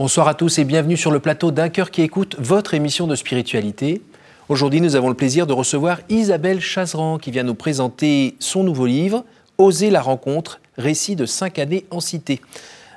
Bonsoir 0.00 0.28
à 0.28 0.34
tous 0.34 0.58
et 0.58 0.64
bienvenue 0.64 0.96
sur 0.96 1.10
le 1.10 1.20
plateau 1.20 1.50
d'un 1.50 1.68
cœur 1.68 1.90
qui 1.90 2.00
écoute 2.00 2.34
votre 2.38 2.72
émission 2.72 3.06
de 3.06 3.14
spiritualité. 3.14 4.00
Aujourd'hui, 4.48 4.80
nous 4.80 4.96
avons 4.96 5.10
le 5.10 5.14
plaisir 5.14 5.46
de 5.46 5.52
recevoir 5.52 5.98
Isabelle 6.08 6.62
Chazeran 6.62 7.18
qui 7.18 7.30
vient 7.30 7.42
nous 7.42 7.54
présenter 7.54 8.34
son 8.38 8.64
nouveau 8.64 8.86
livre, 8.86 9.26
Oser 9.58 9.90
la 9.90 10.00
rencontre, 10.00 10.62
récit 10.78 11.16
de 11.16 11.26
cinq 11.26 11.58
années 11.58 11.84
en 11.90 12.00
cité. 12.00 12.40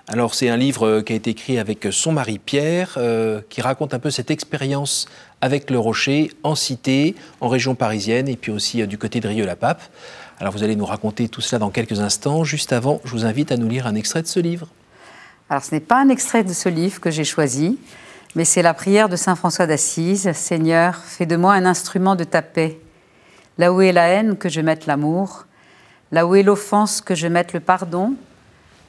Alors 0.08 0.34
c'est 0.34 0.48
un 0.48 0.56
livre 0.56 1.02
qui 1.02 1.12
a 1.12 1.18
été 1.18 1.32
écrit 1.32 1.60
avec 1.60 1.88
son 1.92 2.14
mari 2.14 2.40
Pierre, 2.40 2.94
euh, 2.96 3.42
qui 3.50 3.60
raconte 3.60 3.94
un 3.94 4.00
peu 4.00 4.10
cette 4.10 4.32
expérience 4.32 5.10
avec 5.42 5.72
le 5.72 5.80
rocher 5.80 6.32
en 6.44 6.56
cité, 6.56 7.16
en 7.42 7.50
région 7.50 7.76
parisienne 7.76 8.30
et 8.30 8.38
puis 8.38 8.54
aussi 8.54 8.82
euh, 8.82 8.86
du 8.86 8.98
côté 8.98 9.20
de 9.20 9.28
Rieux-la-Pape. 9.28 9.82
Alors 10.40 10.54
vous 10.54 10.64
allez 10.64 10.78
nous 10.78 10.86
raconter 10.86 11.28
tout 11.28 11.42
cela 11.42 11.60
dans 11.60 11.70
quelques 11.70 12.00
instants. 12.00 12.46
Juste 12.46 12.72
avant, 12.72 13.02
je 13.04 13.12
vous 13.12 13.26
invite 13.26 13.52
à 13.52 13.58
nous 13.58 13.68
lire 13.68 13.88
un 13.88 13.96
extrait 13.96 14.22
de 14.22 14.28
ce 14.28 14.40
livre. 14.40 14.70
Alors 15.50 15.64
ce 15.64 15.76
n'est 15.76 15.82
pas 15.82 16.00
un 16.00 16.10
extrait 16.10 16.44
de 16.44 16.54
ce 16.54 16.70
livre 16.70 17.02
que 17.02 17.12
j'ai 17.12 17.26
choisi, 17.26 17.78
mais 18.36 18.46
c'est 18.46 18.62
la 18.62 18.74
prière 18.74 19.10
de 19.10 19.16
Saint 19.16 19.36
François 19.36 19.68
d'Assise. 19.68 20.32
Seigneur, 20.32 20.96
fais 20.96 21.26
de 21.26 21.36
moi 21.36 21.54
un 21.54 21.66
instrument 21.66 22.16
de 22.16 22.24
ta 22.24 22.42
paix. 22.42 22.80
Là 23.58 23.72
où 23.72 23.82
est 23.82 23.92
la 23.92 24.08
haine, 24.08 24.38
que 24.38 24.50
je 24.50 24.62
mette 24.62 24.88
l'amour. 24.88 25.46
Là 26.12 26.26
où 26.26 26.34
est 26.36 26.44
l'offense, 26.44 27.02
que 27.02 27.14
je 27.14 27.28
mette 27.28 27.54
le 27.54 27.60
pardon. 27.60 28.16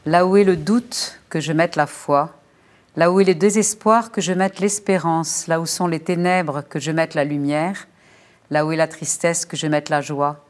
Là 0.07 0.27
où 0.27 0.37
est 0.37 0.45
le 0.45 0.57
doute, 0.57 1.21
que 1.29 1.41
je 1.41 1.53
mette 1.53 1.77
la 1.77 1.87
foi. 1.87 2.39
Là 2.97 3.11
où 3.11 3.21
est 3.21 3.25
le 3.25 3.35
désespoir, 3.35 4.13
que 4.13 4.21
je 4.21 4.33
mette 4.33 4.61
l'espérance. 4.61 5.47
Là 5.47 5.61
où 5.61 5.67
sont 5.67 5.87
les 5.87 6.01
ténèbres, 6.01 6.63
que 6.63 6.79
je 6.79 6.93
mette 6.93 7.15
la 7.15 7.25
lumière. 7.25 7.89
Là 8.51 8.65
où 8.65 8.73
est 8.73 8.77
la 8.77 8.89
tristesse, 8.89 9.45
que 9.45 9.57
je 9.57 9.67
mette 9.67 9.91
la 9.91 10.01
joie. 10.01 10.45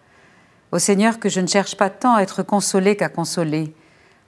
Ô 0.71 0.79
Seigneur, 0.79 1.19
que 1.19 1.29
je 1.29 1.41
ne 1.41 1.47
cherche 1.47 1.77
pas 1.77 1.91
tant 1.91 2.15
à 2.15 2.23
être 2.23 2.43
consolé 2.43 2.97
qu'à 2.97 3.09
consoler 3.09 3.75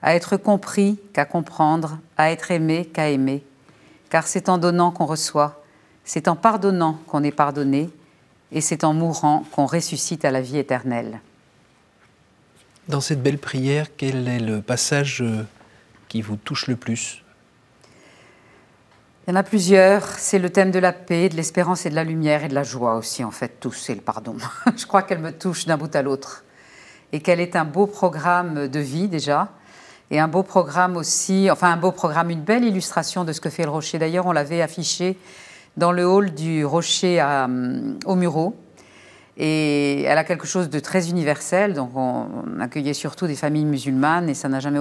à 0.02 0.14
être 0.14 0.36
compris 0.36 0.98
qu'à 1.12 1.24
comprendre, 1.24 1.98
à 2.16 2.30
être 2.30 2.50
aimé 2.50 2.86
qu'à 2.92 3.08
aimer. 3.08 3.44
Car 4.10 4.26
c'est 4.26 4.48
en 4.48 4.58
donnant 4.58 4.90
qu'on 4.90 5.06
reçoit, 5.06 5.62
c'est 6.04 6.28
en 6.28 6.36
pardonnant 6.36 6.98
qu'on 7.06 7.22
est 7.24 7.32
pardonné, 7.32 7.90
et 8.52 8.60
c'est 8.60 8.84
en 8.84 8.94
mourant 8.94 9.44
qu'on 9.52 9.66
ressuscite 9.66 10.24
à 10.24 10.30
la 10.30 10.40
vie 10.40 10.58
éternelle. 10.58 11.20
Dans 12.88 13.00
cette 13.00 13.22
belle 13.22 13.38
prière, 13.38 13.88
quel 13.96 14.28
est 14.28 14.38
le 14.38 14.62
passage 14.62 15.20
euh, 15.20 15.44
qui 16.08 16.22
vous 16.22 16.36
touche 16.36 16.68
le 16.68 16.76
plus? 16.76 17.24
Il 19.26 19.30
y 19.30 19.32
en 19.32 19.36
a 19.36 19.42
plusieurs. 19.42 20.06
C'est 20.20 20.38
le 20.38 20.50
thème 20.50 20.70
de 20.70 20.78
la 20.78 20.92
paix, 20.92 21.28
de 21.28 21.34
l'espérance 21.34 21.84
et 21.84 21.90
de 21.90 21.96
la 21.96 22.04
lumière 22.04 22.44
et 22.44 22.48
de 22.48 22.54
la 22.54 22.62
joie 22.62 22.94
aussi, 22.94 23.24
en 23.24 23.32
fait, 23.32 23.58
tous, 23.58 23.72
c'est 23.72 23.96
le 23.96 24.00
pardon. 24.00 24.36
Je 24.76 24.86
crois 24.86 25.02
qu'elle 25.02 25.18
me 25.18 25.32
touche 25.32 25.66
d'un 25.66 25.76
bout 25.76 25.94
à 25.96 26.02
l'autre. 26.02 26.44
Et 27.12 27.18
qu'elle 27.18 27.40
est 27.40 27.56
un 27.56 27.64
beau 27.64 27.88
programme 27.88 28.68
de 28.68 28.78
vie 28.78 29.08
déjà, 29.08 29.50
et 30.10 30.20
un 30.20 30.28
beau 30.28 30.42
programme 30.42 30.96
aussi, 30.96 31.50
enfin 31.50 31.72
un 31.72 31.76
beau 31.76 31.92
programme, 31.92 32.30
une 32.30 32.42
belle 32.42 32.64
illustration 32.64 33.24
de 33.24 33.32
ce 33.32 33.40
que 33.40 33.50
fait 33.50 33.64
le 33.64 33.70
Rocher. 33.70 33.98
D'ailleurs, 33.98 34.26
on 34.26 34.32
l'avait 34.32 34.62
affiché 34.62 35.18
dans 35.76 35.92
le 35.92 36.06
hall 36.06 36.32
du 36.32 36.64
Rocher 36.64 37.20
euh, 37.20 37.94
au 38.04 38.14
Murau. 38.14 38.56
Et 39.36 40.02
elle 40.04 40.16
a 40.16 40.24
quelque 40.24 40.46
chose 40.46 40.70
de 40.70 40.78
très 40.78 41.10
universel, 41.10 41.74
donc 41.74 41.90
on, 41.94 42.26
accueillait 42.58 42.94
surtout 42.94 43.26
des 43.26 43.34
familles 43.34 43.66
musulmanes 43.66 44.30
et 44.30 44.34
ça 44.34 44.48
n'a 44.48 44.60
jamais 44.60 44.80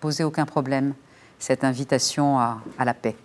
posé 0.00 0.24
aucun 0.24 0.44
problème, 0.44 0.92
cette 1.38 1.64
invitation 1.64 2.38
à 2.38 2.84
la 2.84 2.92
paix. 2.92 3.16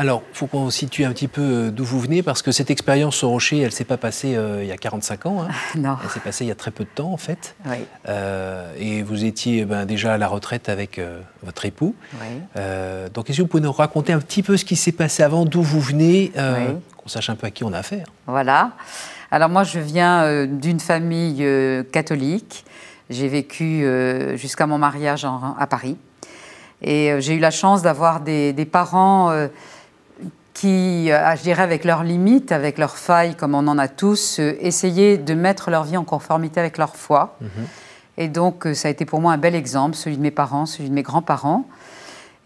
Alors, 0.00 0.22
il 0.32 0.34
faut 0.34 0.46
qu'on 0.46 0.70
situe 0.70 1.04
un 1.04 1.12
petit 1.12 1.28
peu 1.28 1.42
euh, 1.42 1.70
d'où 1.70 1.84
vous 1.84 2.00
venez, 2.00 2.22
parce 2.22 2.40
que 2.40 2.52
cette 2.52 2.70
expérience 2.70 3.22
au 3.22 3.28
Rocher, 3.28 3.58
elle 3.58 3.66
ne 3.66 3.70
s'est 3.70 3.84
pas 3.84 3.98
passée 3.98 4.34
euh, 4.34 4.62
il 4.62 4.66
y 4.66 4.72
a 4.72 4.78
45 4.78 5.26
ans. 5.26 5.42
Hein. 5.42 5.48
non. 5.78 5.98
Elle 6.02 6.08
s'est 6.08 6.20
passée 6.20 6.46
il 6.46 6.48
y 6.48 6.50
a 6.50 6.54
très 6.54 6.70
peu 6.70 6.84
de 6.84 6.88
temps, 6.88 7.12
en 7.12 7.18
fait. 7.18 7.54
Oui. 7.66 7.76
Euh, 8.08 8.72
et 8.78 9.02
vous 9.02 9.26
étiez 9.26 9.66
ben, 9.66 9.84
déjà 9.84 10.14
à 10.14 10.16
la 10.16 10.26
retraite 10.26 10.70
avec 10.70 10.98
votre 11.42 11.66
époux. 11.66 11.94
Oui. 12.14 12.62
donc, 13.12 13.28
est-ce 13.28 13.36
que 13.36 13.42
vous 13.42 13.48
pouvez 13.48 13.62
nous 13.62 13.72
raconter 13.72 14.14
un 14.14 14.20
petit 14.20 14.42
peu 14.42 14.56
ce 14.56 14.64
qui 14.64 14.74
s'est 14.74 14.92
passé 14.92 15.22
avant, 15.22 15.44
d'où 15.44 15.60
vous 15.60 15.80
venez, 15.80 16.32
qu'on 16.96 17.08
sache 17.08 17.28
un 17.28 17.34
peu 17.34 17.46
à 17.46 17.50
qui 17.50 17.64
on 17.64 17.72
a 17.74 17.78
affaire? 17.78 18.06
Voilà. 18.26 18.70
Alors, 19.30 19.50
moi, 19.50 19.64
je 19.64 19.80
viens 19.80 20.46
d'une 20.46 20.80
famille 20.80 21.46
catholique. 21.92 22.64
J'ai 23.10 23.28
vécu 23.28 23.86
jusqu'à 24.36 24.66
mon 24.66 24.78
mariage 24.78 25.26
à 25.26 25.66
Paris. 25.66 25.98
Et 26.80 27.14
j'ai 27.18 27.34
eu 27.34 27.38
la 27.38 27.50
chance 27.50 27.82
d'avoir 27.82 28.20
des, 28.20 28.54
des 28.54 28.64
parents 28.64 29.30
qui, 30.60 31.10
euh, 31.10 31.36
je 31.36 31.42
dirais, 31.42 31.62
avec 31.62 31.84
leurs 31.84 32.04
limites, 32.04 32.52
avec 32.52 32.76
leurs 32.76 32.98
failles, 32.98 33.34
comme 33.34 33.54
on 33.54 33.66
en 33.66 33.78
a 33.78 33.88
tous, 33.88 34.40
euh, 34.40 34.58
essayaient 34.60 35.16
de 35.16 35.32
mettre 35.32 35.70
leur 35.70 35.84
vie 35.84 35.96
en 35.96 36.04
conformité 36.04 36.60
avec 36.60 36.76
leur 36.76 36.96
foi. 36.96 37.38
Mhm. 37.40 37.48
Et 38.18 38.28
donc, 38.28 38.66
euh, 38.66 38.74
ça 38.74 38.88
a 38.88 38.90
été 38.90 39.06
pour 39.06 39.22
moi 39.22 39.32
un 39.32 39.38
bel 39.38 39.54
exemple, 39.54 39.96
celui 39.96 40.18
de 40.18 40.22
mes 40.22 40.30
parents, 40.30 40.66
celui 40.66 40.90
de 40.90 40.94
mes 40.94 41.02
grands-parents. 41.02 41.64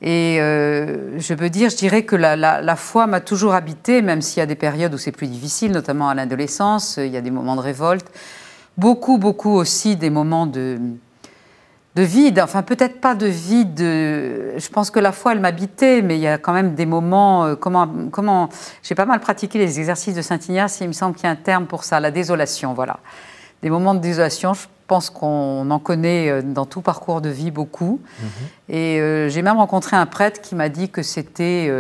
Et 0.01 0.37
je 0.39 1.35
peux 1.35 1.49
dire, 1.49 1.71
je 1.71 1.77
dirais 1.77 2.03
que 2.03 2.15
la, 2.15 2.37
la 2.37 2.77
foi 2.77 3.07
m'a 3.07 3.21
toujours 3.21 3.55
habité, 3.55 4.03
même 4.03 4.21
s'il 4.21 4.41
y 4.41 4.43
a 4.43 4.47
des 4.47 4.55
périodes 4.55 4.93
où 4.93 4.99
c'est 4.99 5.13
plus 5.13 5.29
difficile, 5.29 5.73
notamment 5.73 6.11
à 6.11 6.15
l'adolescence, 6.15 6.99
il 6.99 7.11
y 7.11 7.17
a 7.17 7.23
des 7.23 7.31
moments 7.31 7.57
de 7.57 7.63
révolte. 7.63 8.07
Beaucoup, 8.77 9.17
beaucoup 9.17 9.53
aussi 9.53 9.97
des 9.97 10.11
moments 10.11 10.47
de, 10.47 10.79
de 11.95 12.03
vide, 12.03 12.41
enfin 12.41 12.63
peut-être 12.63 13.01
pas 13.01 13.15
de 13.15 13.27
vide, 13.27 13.79
je 13.79 14.69
pense 14.69 14.91
que 14.91 14.99
la 14.99 15.13
foi 15.13 15.33
elle 15.33 15.41
m'habitait, 15.41 16.03
mais 16.03 16.17
il 16.17 16.23
y 16.23 16.27
a 16.27 16.39
quand 16.39 16.53
même 16.53 16.75
des 16.75 16.87
moments, 16.87 17.45
euh, 17.45 17.55
comment, 17.55 17.89
comment 18.11 18.49
j'ai 18.83 18.97
pas 18.97 19.07
mal 19.07 19.21
pratiqué 19.21 19.59
les 19.59 19.79
exercices 19.79 20.15
de 20.15 20.23
Saint-Ignace, 20.23 20.79
il 20.81 20.89
me 20.89 20.93
semble 20.93 21.15
qu'il 21.15 21.25
y 21.25 21.29
a 21.29 21.31
un 21.31 21.37
terme 21.37 21.67
pour 21.67 21.85
ça, 21.85 22.01
la 22.01 22.11
désolation, 22.11 22.75
voilà. 22.75 22.99
Des 23.63 23.71
moments 23.71 23.95
de 23.95 24.01
désolation, 24.01 24.55
je 24.55 24.67
pense 24.89 25.09
qu'on 25.09 25.71
en 25.71 25.79
connaît 25.79 26.31
euh, 26.31 26.43
dans 26.43 26.67
tout 26.67 26.81
parcours 26.81 27.21
de 27.21 27.29
vie 27.29 27.53
beaucoup. 27.53 28.01
Mhm. 28.21 28.29
Et 28.71 29.01
euh, 29.01 29.29
j'ai 29.29 29.43
même 29.43 29.57
rencontré 29.57 29.97
un 29.97 30.07
prêtre 30.07 30.41
qui 30.41 30.55
m'a 30.57 30.69
dit 30.69 30.91
que 30.91 31.03
c'était 31.03 31.71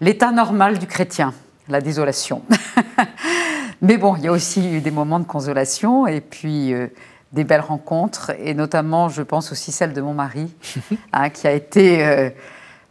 l'état 0.00 0.30
normal 0.30 0.78
du 0.78 0.86
chrétien, 0.86 1.34
la 1.68 1.80
désolation. 1.80 2.42
mais 3.82 3.96
bon, 3.96 4.14
il 4.16 4.22
y 4.22 4.28
a 4.28 4.32
aussi 4.32 4.72
eu 4.72 4.80
des 4.80 4.92
moments 4.92 5.18
de 5.18 5.26
consolation, 5.26 6.06
et 6.06 6.20
puis 6.20 6.72
des 7.32 7.44
belles 7.44 7.60
rencontres, 7.60 8.32
et 8.38 8.54
notamment, 8.54 9.08
je 9.08 9.22
pense 9.22 9.52
aussi 9.52 9.72
celle 9.72 9.92
de 9.92 10.00
mon 10.00 10.14
mari, 10.14 10.54
hein, 11.12 11.30
qui 11.30 11.46
a 11.46 11.52
été, 11.52 12.04
euh, 12.04 12.30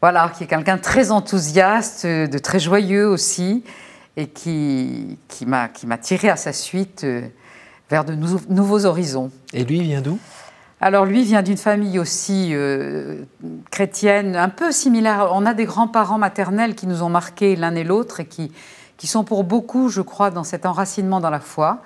voilà, 0.01 0.31
qui 0.35 0.43
est 0.43 0.47
quelqu'un 0.47 0.77
de 0.77 0.81
très 0.81 1.11
enthousiaste, 1.11 2.05
de 2.05 2.37
très 2.37 2.59
joyeux 2.59 3.07
aussi, 3.07 3.63
et 4.17 4.27
qui, 4.27 5.17
qui 5.27 5.45
m'a 5.45 5.69
tiré 6.01 6.29
à 6.29 6.35
sa 6.35 6.53
suite 6.53 7.03
euh, 7.03 7.21
vers 7.89 8.03
de 8.03 8.13
nouveaux 8.13 8.85
horizons. 8.85 9.31
Et 9.53 9.63
lui, 9.63 9.77
il 9.77 9.83
vient 9.83 10.01
d'où? 10.01 10.17
Alors 10.83 11.05
lui 11.05 11.23
vient 11.23 11.43
d'une 11.43 11.57
famille 11.57 11.99
aussi 11.99 12.49
euh, 12.53 13.23
chrétienne, 13.69 14.35
un 14.35 14.49
peu 14.49 14.71
similaire. 14.71 15.29
On 15.31 15.45
a 15.45 15.53
des 15.53 15.65
grands-parents 15.65 16.17
maternels 16.17 16.73
qui 16.73 16.87
nous 16.87 17.03
ont 17.03 17.09
marqués 17.09 17.55
l'un 17.55 17.75
et 17.75 17.83
l'autre 17.83 18.19
et 18.19 18.25
qui, 18.25 18.51
qui 18.97 19.05
sont 19.05 19.23
pour 19.23 19.43
beaucoup, 19.43 19.89
je 19.89 20.01
crois, 20.01 20.31
dans 20.31 20.43
cet 20.43 20.65
enracinement 20.65 21.19
dans 21.19 21.29
la 21.29 21.39
foi. 21.39 21.83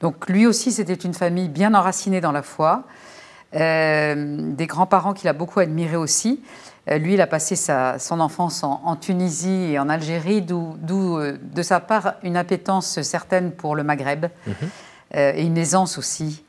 Donc 0.00 0.28
lui 0.28 0.46
aussi, 0.46 0.72
c'était 0.72 0.94
une 0.94 1.14
famille 1.14 1.48
bien 1.48 1.74
enracinée 1.74 2.20
dans 2.20 2.32
la 2.32 2.42
foi. 2.42 2.84
Euh, 3.54 4.52
des 4.52 4.66
grands-parents 4.66 5.14
qu'il 5.14 5.28
a 5.28 5.32
beaucoup 5.32 5.60
admirés 5.60 5.96
aussi. 5.96 6.42
Euh, 6.90 6.98
lui, 6.98 7.14
il 7.14 7.20
a 7.20 7.26
passé 7.26 7.54
sa, 7.54 7.98
son 7.98 8.18
enfance 8.18 8.64
en, 8.64 8.96
Tunisie 8.96 9.72
et 9.72 9.78
en 9.78 9.88
Algérie, 9.88 10.42
d'où 10.42 10.76
euh, 11.18 11.38
de 11.40 11.62
sa 11.62 11.78
part 11.78 12.14
une 12.24 12.36
appétence 12.36 13.00
certaine 13.02 13.52
pour 13.52 13.76
le 13.76 13.84
Maghreb 13.84 14.26
mhm. 14.46 14.54
et 15.14 15.44
une 15.44 15.56
aisance 15.56 15.98
aussi 15.98 16.44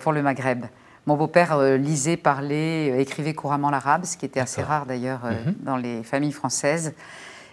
pour 0.00 0.12
le 0.12 0.22
Maghreb. 0.22 0.64
Mon 1.06 1.16
beau-père 1.16 1.60
lisait, 1.76 2.16
parlait, 2.16 3.02
écrivait 3.02 3.34
couramment 3.34 3.70
l'arabe, 3.70 4.04
ce 4.04 4.16
qui 4.16 4.24
était 4.24 4.40
assez 4.40 4.62
rare 4.62 4.86
d'ailleurs 4.86 5.24
mhm. 5.24 5.54
dans 5.60 5.76
les 5.76 6.02
familles 6.02 6.32
françaises. 6.32 6.94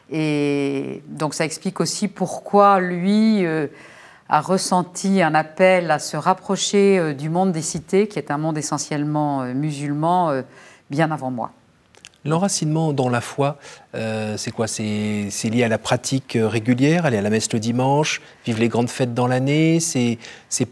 Et 0.10 1.04
donc 1.08 1.34
ça 1.34 1.44
explique 1.44 1.82
aussi 1.82 2.08
pourquoi 2.08 2.80
lui 2.80 3.46
a 4.30 4.42
ressenti 4.42 5.22
un 5.22 5.36
appel 5.36 5.92
à 5.92 6.00
se 6.00 6.18
rapprocher 6.18 6.98
euh, 6.98 7.14
du 7.14 7.30
monde 7.30 7.52
des 7.52 7.62
cités, 7.62 8.08
qui 8.08 8.18
est 8.18 8.32
un 8.32 8.38
monde 8.38 8.58
essentiellement 8.58 9.44
euh, 9.44 9.54
musulman, 9.54 10.32
euh, 10.32 10.42
bien 10.90 11.12
avant 11.12 11.32
moi. 11.32 11.52
L'enracinement 12.24 12.92
dans 12.92 13.10
la 13.10 13.22
foi, 13.22 13.60
c'est 13.94 14.50
quoi? 14.50 14.66
C'est 14.66 15.30
lié 15.44 15.64
à 15.64 15.68
la 15.68 15.78
pratique 15.78 16.36
régulière, 16.42 17.06
aller 17.06 17.20
à 17.20 17.22
la 17.22 17.30
messe 17.30 17.54
le 17.54 17.60
dimanche, 17.60 18.20
vivre 18.48 18.60
les 18.60 18.68
grandes 18.68 18.90
fêtes 18.90 19.14
dans 19.14 19.28
l'année, 19.28 19.80
c'est 19.80 20.18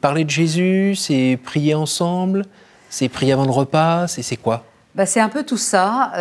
parler 0.02 0.24
de 0.24 0.32
Jésus, 0.32 0.96
c'est 0.96 1.38
prier 1.44 1.76
ensemble, 1.76 2.46
c'est 2.90 3.08
prier 3.08 3.34
avant 3.34 3.46
le 3.46 3.52
repas, 3.52 4.08
c'est 4.08 4.36
quoi? 4.36 4.64
Bah, 4.96 5.06
C'est 5.06 5.20
un 5.20 5.30
peu 5.30 5.44
tout 5.44 5.58
ça. 5.58 6.12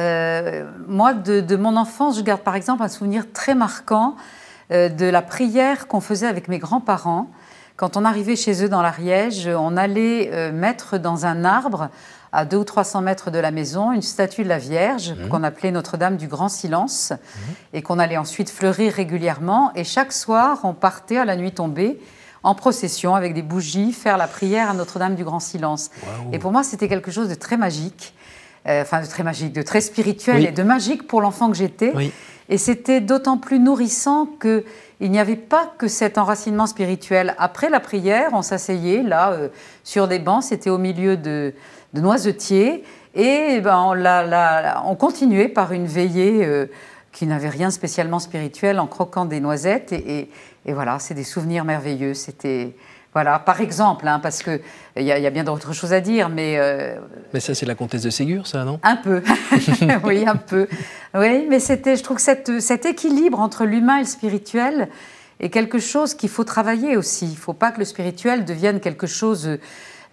moi, 0.87 1.15
de, 1.15 1.41
de, 1.41 1.57
mon 1.57 1.79
enfance, 1.79 2.19
je 2.19 2.23
garde 2.23 2.43
par 2.43 2.55
exemple 2.55 2.83
un 2.83 2.89
souvenir 2.89 3.25
très 3.33 3.55
marquant 3.55 4.17
de 4.73 5.07
la 5.07 5.23
prière 5.23 5.87
qu'on 5.87 6.01
faisait 6.01 6.27
avec 6.27 6.49
mes 6.49 6.59
grands-parents. 6.59 7.29
Quand 7.77 7.97
on 7.97 8.05
arrivait 8.05 8.37
chez 8.37 8.65
eux 8.65 8.69
dans 8.69 8.83
l'Ariège, 8.83 9.49
on 9.49 9.77
allait 9.77 10.31
euh, 10.33 10.53
mettre 10.53 10.99
dans 10.99 11.27
un 11.27 11.45
arbre, 11.45 11.89
à 12.31 12.45
200 12.45 12.61
ou 12.61 12.65
300 12.65 13.01
mètres 13.03 13.31
de 13.31 13.39
la 13.39 13.51
maison, 13.51 13.93
une 13.93 14.03
statue 14.03 14.45
de 14.45 14.49
la 14.49 14.59
Vierge 14.59 15.13
mmh. 15.13 15.29
qu'on 15.29 15.43
appelait 15.43 15.71
Notre-Dame 15.71 16.17
du 16.17 16.29
Grand 16.29 16.49
Silence 16.49 17.11
mmh. 17.13 17.53
et 17.75 17.83
qu'on 17.83 17.99
allait 17.99 18.17
ensuite 18.17 18.51
fleurir 18.51 18.93
régulièrement. 18.93 19.73
Et 19.75 19.85
chaque 19.85 20.13
soir, 20.13 20.61
on 20.65 20.75
partait 20.75 21.19
à 21.19 21.25
la 21.25 21.37
nuit 21.37 21.53
tombée 21.53 22.01
en 22.43 22.55
procession 22.55 23.15
avec 23.15 23.35
des 23.35 23.43
bougies 23.43 23.93
faire 23.93 24.17
la 24.17 24.27
prière 24.27 24.71
à 24.71 24.75
Notre-Dame 24.75 25.15
du 25.15 25.25
Grand 25.25 25.41
Silence. 25.41 25.91
Et 26.33 26.39
pour 26.39 26.53
moi, 26.53 26.63
c'était 26.63 26.89
quelque 26.89 27.11
chose 27.11 27.29
de 27.29 27.35
très 27.35 27.57
magique. 27.57 28.15
Enfin 28.67 29.01
de 29.03 29.07
très 29.07 29.23
magique, 29.23 29.53
de 29.53 29.63
très 29.63 29.81
spirituel 29.81 30.47
et 30.47 30.53
de 30.53 30.63
magique 30.63 31.07
pour 31.07 31.21
l'enfant 31.21 31.51
que 31.51 31.57
j'étais. 31.57 31.93
Et 32.49 32.59
c'était 32.59 33.01
d'autant 33.01 33.39
plus 33.39 33.59
nourrissant 33.59 34.27
que 34.27 34.65
il 35.01 35.11
n'y 35.11 35.19
avait 35.19 35.37
pas 35.37 35.73
que 35.79 35.89
cet 35.89 36.17
enracinement 36.17 36.67
spirituel. 36.67 37.35
Après 37.39 37.71
la 37.71 37.81
prière, 37.81 38.31
on 38.35 38.43
s'asseyait 38.43 39.03
là 39.03 39.37
sur 39.83 40.07
des 40.07 40.21
bancs, 40.21 40.45
c'était 40.45 40.71
au 40.71 40.79
milieu 40.79 41.17
de, 41.17 41.55
de 41.93 42.01
noisetiers, 42.01 42.85
et 43.15 43.61
ben, 43.61 43.79
on, 43.79 44.91
on, 44.91 44.95
continuait 44.95 45.49
par 45.49 45.73
une 45.73 45.87
veillée 45.87 46.69
qui 47.13 47.27
n'avait 47.27 47.51
rien 47.51 47.71
spécialement 47.71 48.19
spirituel 48.19 48.81
en 48.81 48.87
croquant 48.87 49.27
des 49.27 49.41
noisettes. 49.41 49.93
Et, 49.93 50.29
voilà, 50.67 50.99
c'est 50.99 51.15
des 51.15 51.25
souvenirs 51.25 51.65
merveilleux. 51.65 52.15
C'était. 52.15 52.75
Voilà, 53.15 53.39
par 53.39 53.61
exemple, 53.61 54.09
hein, 54.09 54.21
parce 54.21 54.43
qu'il 54.43 54.61
y, 54.97 55.05
y, 55.05 55.13
a 55.13 55.31
bien 55.31 55.45
d'autres 55.45 55.75
choses 55.75 55.93
à 55.93 56.01
dire, 56.01 56.31
mais... 56.31 56.55
Euh, 56.57 56.97
mais 57.35 57.41
ça, 57.41 57.55
c'est 57.55 57.67
la 57.67 57.75
comtesse 57.75 58.03
de 58.03 58.09
Ségur, 58.09 58.47
ça, 58.47 58.65
non? 58.65 58.81
Un 58.83 58.97
peu, 58.97 59.23
oui, 60.05 60.25
un 60.27 60.37
peu. 60.37 60.67
Oui, 61.15 61.47
mais 61.49 61.61
c'était, 61.61 61.97
je 61.97 62.03
trouve 62.03 62.17
que 62.17 62.23
cette, 62.23 62.61
cet 62.61 62.87
équilibre 62.87 63.39
entre 63.39 63.67
l'humain 63.67 63.97
et 63.97 64.01
le 64.01 64.07
spirituel 64.07 64.89
est 65.41 65.51
quelque 65.51 65.79
chose 65.79 66.15
qu'il 66.15 66.31
faut 66.31 66.45
travailler 66.45 66.97
aussi. 66.97 67.27
Il 67.27 67.33
ne 67.33 67.37
faut 67.37 67.53
pas 67.53 67.71
que 67.71 67.81
le 67.81 67.85
spirituel 67.85 68.47
devienne 68.47 68.81
quelque 68.81 69.07
chose 69.07 69.59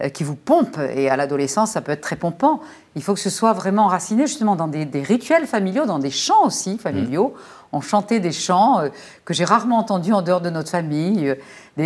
euh, 0.02 0.10
qui 0.10 0.26
vous 0.26 0.36
pompe. 0.36 0.78
Et 0.94 1.10
à 1.10 1.16
l'adolescence, 1.16 1.72
ça 1.72 1.82
peut 1.82 1.94
être 1.94 2.02
très 2.02 2.18
pompant. 2.18 2.60
Il 2.96 3.04
faut 3.04 3.14
que 3.14 3.20
ce 3.20 3.30
soit 3.30 3.54
vraiment 3.54 3.86
enraciné 3.86 4.28
justement 4.28 4.58
dans 4.58 4.68
des, 4.68 4.86
rituels 5.04 5.46
familiaux, 5.46 5.86
dans 5.86 6.00
des 6.00 6.12
chants 6.12 6.46
aussi 6.46 6.78
familiaux. 6.78 7.34
Mmh. 7.34 7.59
On 7.72 7.82
chantait 7.82 8.20
des 8.20 8.32
chants 8.32 8.80
euh, 8.80 8.90
que 9.26 9.34
j'ai 9.34 9.46
rarement 9.46 9.78
entendus 9.78 10.14
en 10.14 10.22
dehors 10.22 10.42
de 10.42 10.50
notre 10.50 10.70
famille. 10.70 11.30
Euh, 11.30 11.36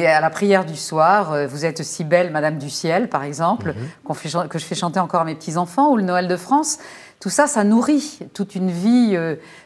à 0.07 0.21
la 0.21 0.29
prière 0.29 0.65
du 0.65 0.75
soir, 0.75 1.47
Vous 1.47 1.65
êtes 1.65 1.83
si 1.83 2.03
belle, 2.03 2.31
Madame 2.31 2.57
du 2.57 2.71
ciel, 2.71 3.09
par 3.09 3.23
exemple, 3.23 3.75
mmh. 4.07 4.47
que 4.47 4.57
je 4.57 4.65
fais 4.65 4.73
chanter 4.73 4.99
encore 4.99 5.21
à 5.21 5.23
mes 5.23 5.35
petits-enfants, 5.35 5.91
ou 5.91 5.97
le 5.97 6.03
Noël 6.03 6.27
de 6.27 6.35
France. 6.35 6.79
Tout 7.19 7.29
ça, 7.29 7.45
ça 7.45 7.63
nourrit 7.63 8.17
toute 8.33 8.55
une 8.55 8.71
vie 8.71 9.15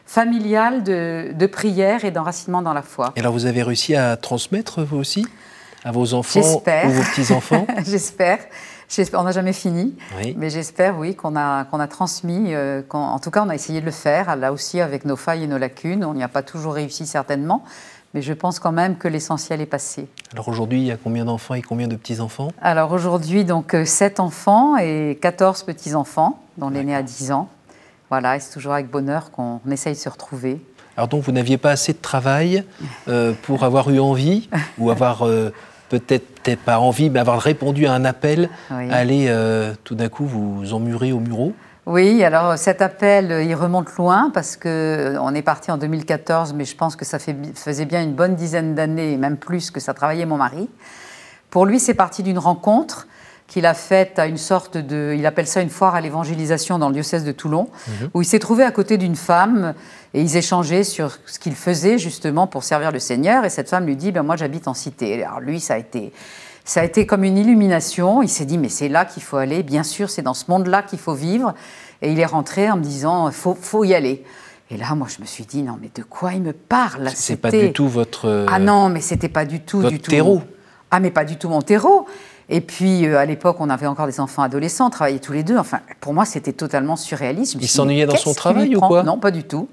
familiale 0.04 0.82
de, 0.82 1.30
de 1.32 1.46
prière 1.46 2.04
et 2.04 2.10
d'enracinement 2.10 2.60
dans 2.60 2.74
la 2.74 2.82
foi. 2.82 3.14
Et 3.16 3.20
alors, 3.20 3.32
vous 3.32 3.46
avez 3.46 3.62
réussi 3.62 3.96
à 3.96 4.18
transmettre, 4.18 4.82
vous 4.82 4.98
aussi 4.98 5.26
à 5.82 5.92
vos 5.92 6.12
enfants 6.12 6.40
ou 6.40 6.90
vos 6.90 7.02
petits-enfants? 7.02 7.66
J'espère. 7.86 8.40
On 9.14 9.22
n'a 9.22 9.32
jamais 9.32 9.52
fini, 9.52 9.94
mais 10.36 10.50
j'espère, 10.50 10.98
oui, 10.98 11.14
qu'on 11.14 11.36
a, 11.36 11.64
qu'on 11.66 11.78
a 11.78 11.86
transmis. 11.86 12.54
Euh, 12.54 12.82
en 12.90 13.18
tout 13.18 13.30
cas, 13.30 13.44
on 13.44 13.48
a 13.48 13.54
essayé 13.54 13.80
de 13.80 13.86
le 13.86 13.92
faire, 13.92 14.34
là 14.34 14.52
aussi, 14.52 14.80
avec 14.80 15.04
nos 15.04 15.16
failles 15.16 15.44
et 15.44 15.46
nos 15.46 15.58
lacunes. 15.58 16.04
On 16.04 16.14
n'y 16.14 16.22
a 16.22 16.28
pas 16.28 16.42
toujours 16.42 16.74
réussi, 16.74 17.06
certainement, 17.06 17.64
mais 18.14 18.22
je 18.22 18.32
pense 18.32 18.58
quand 18.58 18.72
même 18.72 18.96
que 18.96 19.06
l'essentiel 19.06 19.60
est 19.60 19.66
passé. 19.66 20.08
Alors 20.32 20.48
aujourd'hui, 20.48 20.80
il 20.80 20.86
y 20.86 20.90
a 20.90 20.96
combien 20.96 21.26
d'enfants 21.26 21.54
et 21.54 21.62
combien 21.62 21.86
de 21.86 21.96
petits-enfants? 21.96 22.48
Alors 22.62 22.92
aujourd'hui, 22.92 23.44
donc 23.44 23.76
7 23.84 24.18
euh, 24.18 24.22
enfants 24.22 24.76
et 24.78 25.18
14 25.20 25.64
petits-enfants, 25.64 26.40
dont 26.56 26.70
l'aîné 26.70 26.94
a 26.94 27.02
10 27.02 27.32
ans. 27.32 27.48
Voilà, 28.08 28.36
et 28.36 28.40
c'est 28.40 28.52
toujours 28.52 28.72
avec 28.72 28.90
bonheur 28.90 29.30
qu'on 29.30 29.60
essaye 29.70 29.92
de 29.92 29.98
se 29.98 30.08
retrouver. 30.08 30.60
Alors 30.96 31.08
donc, 31.08 31.22
vous 31.22 31.32
n'aviez 31.32 31.58
pas 31.58 31.70
assez 31.70 31.92
de 31.92 31.98
travail 31.98 32.64
euh, 33.06 33.34
pour 33.42 33.62
avoir 33.64 33.90
eu 33.90 34.00
envie 34.00 34.48
ou 34.78 34.90
avoir 34.90 35.22
peut-être 35.88 36.58
pas 36.64 36.78
envie, 36.78 37.10
mais 37.10 37.20
avoir 37.20 37.40
répondu 37.40 37.86
à 37.86 37.92
un 37.92 38.04
appel, 38.04 38.48
aller 38.70 39.26
euh, 39.28 39.74
tout 39.84 39.94
d'un 39.94 40.08
coup 40.08 40.26
vous 40.26 40.72
emmurer 40.72 41.12
au 41.12 41.20
mureau 41.20 41.52
oui, 41.88 42.22
alors 42.22 42.58
cet 42.58 42.82
appel, 42.82 43.46
il 43.46 43.54
remonte 43.54 43.96
loin 43.96 44.30
parce 44.34 44.58
que 44.58 44.68
euh, 44.68 45.22
on 45.22 45.34
est 45.34 45.40
parti 45.40 45.70
en 45.70 45.78
2014, 45.78 46.52
mais 46.52 46.66
je 46.66 46.76
pense 46.76 46.96
que 46.96 47.06
ça 47.06 47.18
fait, 47.18 47.34
faisait 47.54 47.86
bien 47.86 48.02
une 48.02 48.12
bonne 48.12 48.34
dizaine 48.34 48.74
d'années, 48.74 49.16
même 49.16 49.38
plus, 49.38 49.70
que 49.70 49.80
ça 49.80 49.94
travaillait 49.94 50.26
mon 50.26 50.36
mari. 50.36 50.68
Pour 51.48 51.64
lui, 51.64 51.80
c'est 51.80 51.94
parti 51.94 52.22
d'une 52.22 52.38
rencontre 52.38 53.06
qu'il 53.48 53.64
a 53.64 53.74
faite 53.74 54.18
à 54.18 54.26
une 54.26 54.36
sorte 54.36 54.76
de, 54.76 55.14
il 55.16 55.24
appelle 55.24 55.46
ça 55.46 55.62
une 55.62 55.70
foire 55.70 55.94
à 55.94 56.02
l'évangélisation 56.02 56.78
dans 56.78 56.88
le 56.88 56.94
diocèse 56.94 57.24
de 57.24 57.32
Toulon, 57.32 57.70
mhm. 57.88 58.10
où 58.12 58.22
il 58.22 58.26
s'est 58.26 58.38
trouvé 58.38 58.62
à 58.62 58.70
côté 58.70 58.98
d'une 58.98 59.16
femme 59.16 59.74
et 60.12 60.20
ils 60.20 60.36
échangeaient 60.36 60.84
sur 60.84 61.18
ce 61.24 61.38
qu'il 61.38 61.54
faisait 61.54 61.98
justement 61.98 62.46
pour 62.46 62.62
servir 62.62 62.92
le 62.92 62.98
Seigneur. 62.98 63.46
Et 63.46 63.50
cette 63.50 63.70
femme 63.70 63.86
lui 63.86 63.96
dit, 63.96 64.12
ben 64.12 64.22
moi 64.22 64.36
j'habite 64.36 64.68
en 64.68 64.74
cité. 64.74 65.24
Alors 65.24 65.40
lui, 65.40 65.60
ça 65.60 65.74
a 65.74 65.78
été, 65.78 66.12
ça 66.64 66.82
a 66.82 66.84
été 66.84 67.06
comme 67.06 67.24
une 67.24 67.38
illumination. 67.38 68.22
Il 68.22 68.28
s'est 68.28 68.44
dit, 68.44 68.58
mais 68.58 68.68
c'est 68.68 68.90
là 68.90 69.06
qu'il 69.06 69.22
faut 69.22 69.38
aller. 69.38 69.62
Bien 69.62 69.82
sûr, 69.82 70.10
c'est 70.10 70.22
dans 70.22 70.34
ce 70.34 70.44
monde-là 70.48 70.82
qu'il 70.82 70.98
faut 70.98 71.14
vivre. 71.14 71.54
Et 72.02 72.12
il 72.12 72.20
est 72.20 72.26
rentré 72.26 72.70
en 72.70 72.76
me 72.76 72.82
disant, 72.82 73.30
faut, 73.32 73.56
faut 73.58 73.82
y 73.82 73.94
aller. 73.94 74.24
Et 74.70 74.76
là, 74.76 74.94
moi, 74.94 75.08
je 75.08 75.22
me 75.22 75.26
suis 75.26 75.44
dit, 75.44 75.62
non, 75.62 75.78
mais 75.80 75.90
de 75.94 76.02
quoi 76.02 76.34
il 76.34 76.42
me 76.42 76.52
parle 76.52 77.10
C'est 77.14 77.36
pas 77.36 77.50
du 77.50 77.72
tout 77.72 77.88
votre. 77.88 78.46
Ah 78.50 78.58
non, 78.58 78.90
mais 78.90 79.00
c'était 79.00 79.30
pas 79.30 79.46
du 79.46 79.60
tout, 79.60 79.80
votre 79.80 79.90
du 79.90 80.00
tout. 80.00 80.10
terreau. 80.10 80.42
Ah, 80.90 81.00
mais 81.00 81.10
pas 81.10 81.24
du 81.24 81.36
tout 81.36 81.48
mon 81.48 81.62
terreau. 81.62 82.06
Et 82.50 82.60
puis, 82.60 83.06
euh, 83.06 83.18
à 83.18 83.24
l'époque, 83.24 83.56
on 83.60 83.68
avait 83.68 83.86
encore 83.86 84.06
des 84.06 84.20
enfants 84.20 84.42
adolescents, 84.42 84.86
on 84.86 84.90
travaillait 84.90 85.18
tous 85.18 85.32
les 85.32 85.42
deux. 85.42 85.58
Enfin, 85.58 85.80
pour 86.00 86.14
moi, 86.14 86.24
c'était 86.24 86.52
totalement 86.52 86.96
surréaliste. 86.96 87.56
Il 87.60 87.68
s'ennuyait 87.68 88.06
dans 88.06 88.16
son 88.16 88.34
travail 88.34 88.74
ou 88.74 88.80
quoi? 88.80 89.02
Non, 89.02 89.18
pas 89.18 89.30
du 89.30 89.44
tout. 89.44 89.68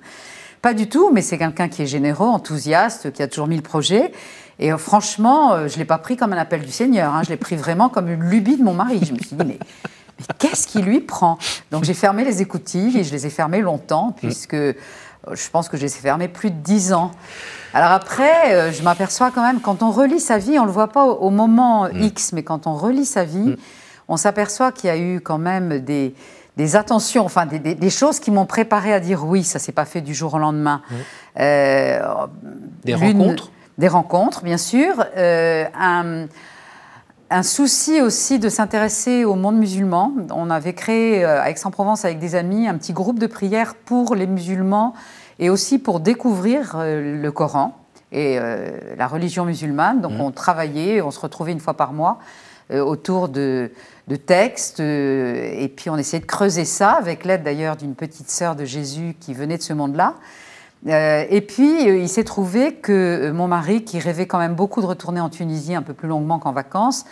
Pas 0.62 0.74
du 0.74 0.90
tout, 0.90 1.12
mais 1.14 1.22
c'est 1.22 1.38
quelqu'un 1.38 1.70
qui 1.70 1.84
est 1.84 1.88
généreux, 1.88 2.28
enthousiaste, 2.28 3.14
qui 3.14 3.22
a 3.22 3.28
toujours 3.28 3.48
mis 3.48 3.56
le 3.56 3.62
projet. 3.62 4.12
Et 4.60 4.74
euh, 4.74 4.78
franchement, 4.78 5.54
euh, 5.54 5.68
je 5.68 5.76
ne 5.76 5.80
l'ai 5.80 5.86
pas 5.86 5.98
pris 5.98 6.18
comme 6.18 6.34
un 6.34 6.38
appel 6.38 6.62
du 6.62 6.72
Seigneur, 6.72 7.14
hein. 7.14 7.22
je 7.24 7.30
l'ai 7.30 7.38
pris 7.38 7.56
vraiment 7.56 7.90
comme 7.90 8.10
une 8.10 8.24
lubie 8.24 8.58
de 8.58 8.64
mon 8.64 8.74
mari. 8.74 9.00
Je 9.06 9.14
me 9.14 9.20
suis 9.20 9.36
dit, 9.36 9.36
mais, 9.38 9.46
mais 9.46 10.26
qu'est-ce 10.40 10.68
qui 10.68 10.82
lui 10.82 11.02
prend? 11.02 11.38
Donc 11.72 11.84
j'ai 11.84 11.94
fermé 11.94 12.24
les 12.24 12.42
écoutives 12.42 12.98
et 12.98 13.04
je 13.04 13.12
les 13.12 13.26
ai 13.26 13.30
fermées 13.30 13.62
longtemps, 13.62 14.08
mm. 14.08 14.14
puisque 14.16 14.58
je 15.32 15.50
pense 15.50 15.70
que 15.70 15.78
je 15.78 15.84
les 15.84 15.96
ai 15.96 16.00
fermées 16.00 16.28
plus 16.28 16.52
de 16.52 16.58
dix 16.58 16.94
ans. 16.94 17.12
Alors 17.74 17.92
après, 17.92 18.72
je 18.72 18.84
m'aperçois 18.84 19.32
quand 19.32 19.42
même, 19.42 19.60
quand 19.60 19.84
on 19.84 19.92
relit 19.92 20.20
sa 20.20 20.38
vie, 20.38 20.58
on 20.58 20.62
ne 20.62 20.68
le 20.68 20.72
voit 20.74 20.90
pas 20.90 21.06
au, 21.06 21.30
moment 21.30 21.90
mm. 21.90 22.04
X, 22.04 22.32
mais 22.34 22.44
quand 22.44 22.68
on 22.68 22.76
relit 22.76 23.06
sa 23.06 23.26
vie, 23.26 23.50
mm. 23.50 23.58
on 24.08 24.18
s'aperçoit 24.18 24.72
qu'il 24.72 24.88
y 24.88 24.92
a 24.92 24.98
eu 24.98 25.20
quand 25.20 25.38
même 25.38 25.80
des, 25.80 26.16
des 26.58 26.76
attentions, 26.76 27.26
enfin 27.26 27.46
des, 27.46 27.90
choses 27.90 28.20
qui 28.20 28.32
m'ont 28.32 28.46
préparé 28.46 28.94
à 28.94 29.00
dire 29.00 29.26
oui, 29.26 29.44
ça 29.44 29.60
s'est 29.60 29.72
pas 29.72 29.86
fait 29.86 30.02
du 30.02 30.14
jour 30.14 30.34
au 30.36 30.38
lendemain. 30.38 30.82
Euh, 31.40 32.00
des 32.84 32.96
rencontres? 32.96 33.52
Des 33.78 33.90
rencontres, 33.90 34.44
bien 34.44 34.58
sûr. 34.58 35.06
Euh, 35.18 35.66
un, 35.78 36.28
souci 37.44 38.02
aussi 38.02 38.40
de 38.40 38.50
s'intéresser 38.50 39.26
au 39.26 39.36
monde 39.36 39.58
musulman. 39.58 40.14
On 40.32 40.50
avait 40.50 40.74
créé 40.74 41.24
euh, 41.24 41.42
à 41.42 41.50
Aix-en-Provence 41.50 42.06
avec 42.06 42.20
des 42.20 42.36
amis 42.36 42.68
un 42.68 42.78
petit 42.78 42.94
groupe 42.94 43.20
de 43.20 43.28
prière 43.28 43.76
pour 43.76 44.16
les 44.16 44.28
musulmans 44.28 44.94
et 45.40 45.50
aussi 45.50 45.80
pour 45.80 46.00
découvrir 46.00 46.78
le 46.78 47.30
Coran 47.30 47.78
et 48.14 48.40
la 48.98 49.08
religion 49.08 49.44
musulmane. 49.44 50.00
Donc 50.00 50.14
mmh. 50.14 50.22
on 50.22 50.32
travaillait, 50.32 51.02
on 51.02 51.12
se 51.12 51.20
retrouvait 51.20 51.52
une 51.52 51.60
fois 51.60 51.74
par 51.74 51.92
mois 51.92 52.20
autour 52.72 53.28
de 53.28 53.70
de 54.08 54.16
textes. 54.16 54.80
Euh, 54.80 55.54
et 55.58 55.68
puis 55.68 55.90
on 55.90 55.98
essayait 55.98 56.22
de 56.22 56.26
creuser 56.26 56.66
ça, 56.66 56.92
avec 56.92 57.26
l'aide 57.26 57.44
d'ailleurs 57.44 57.76
d'une 57.76 57.96
petite 57.96 58.30
sœur 58.30 58.56
de 58.56 58.66
Jésus 58.66 59.16
qui 59.20 59.34
venait 59.34 59.58
de 59.58 59.64
ce 59.64 59.74
monde-là. 59.74 60.16
Euh, 60.88 61.26
et 61.30 61.42
puis 61.42 61.90
euh, 61.90 61.98
il 61.98 62.10
s'est 62.10 62.24
trouvé 62.24 62.76
que 62.76 63.32
mon 63.32 63.48
mari, 63.48 63.84
qui 63.84 64.00
rêvait 64.00 64.28
quand 64.28 64.38
même 64.38 64.56
beaucoup 64.56 64.82
de 64.82 64.86
retourner 64.86 65.20
en 65.20 65.30
Tunisie 65.30 65.74
un 65.74 65.82
peu 65.82 65.94
plus 65.94 66.08
longuement 66.08 66.40
qu'en 66.40 66.52
vacances, 66.52 67.06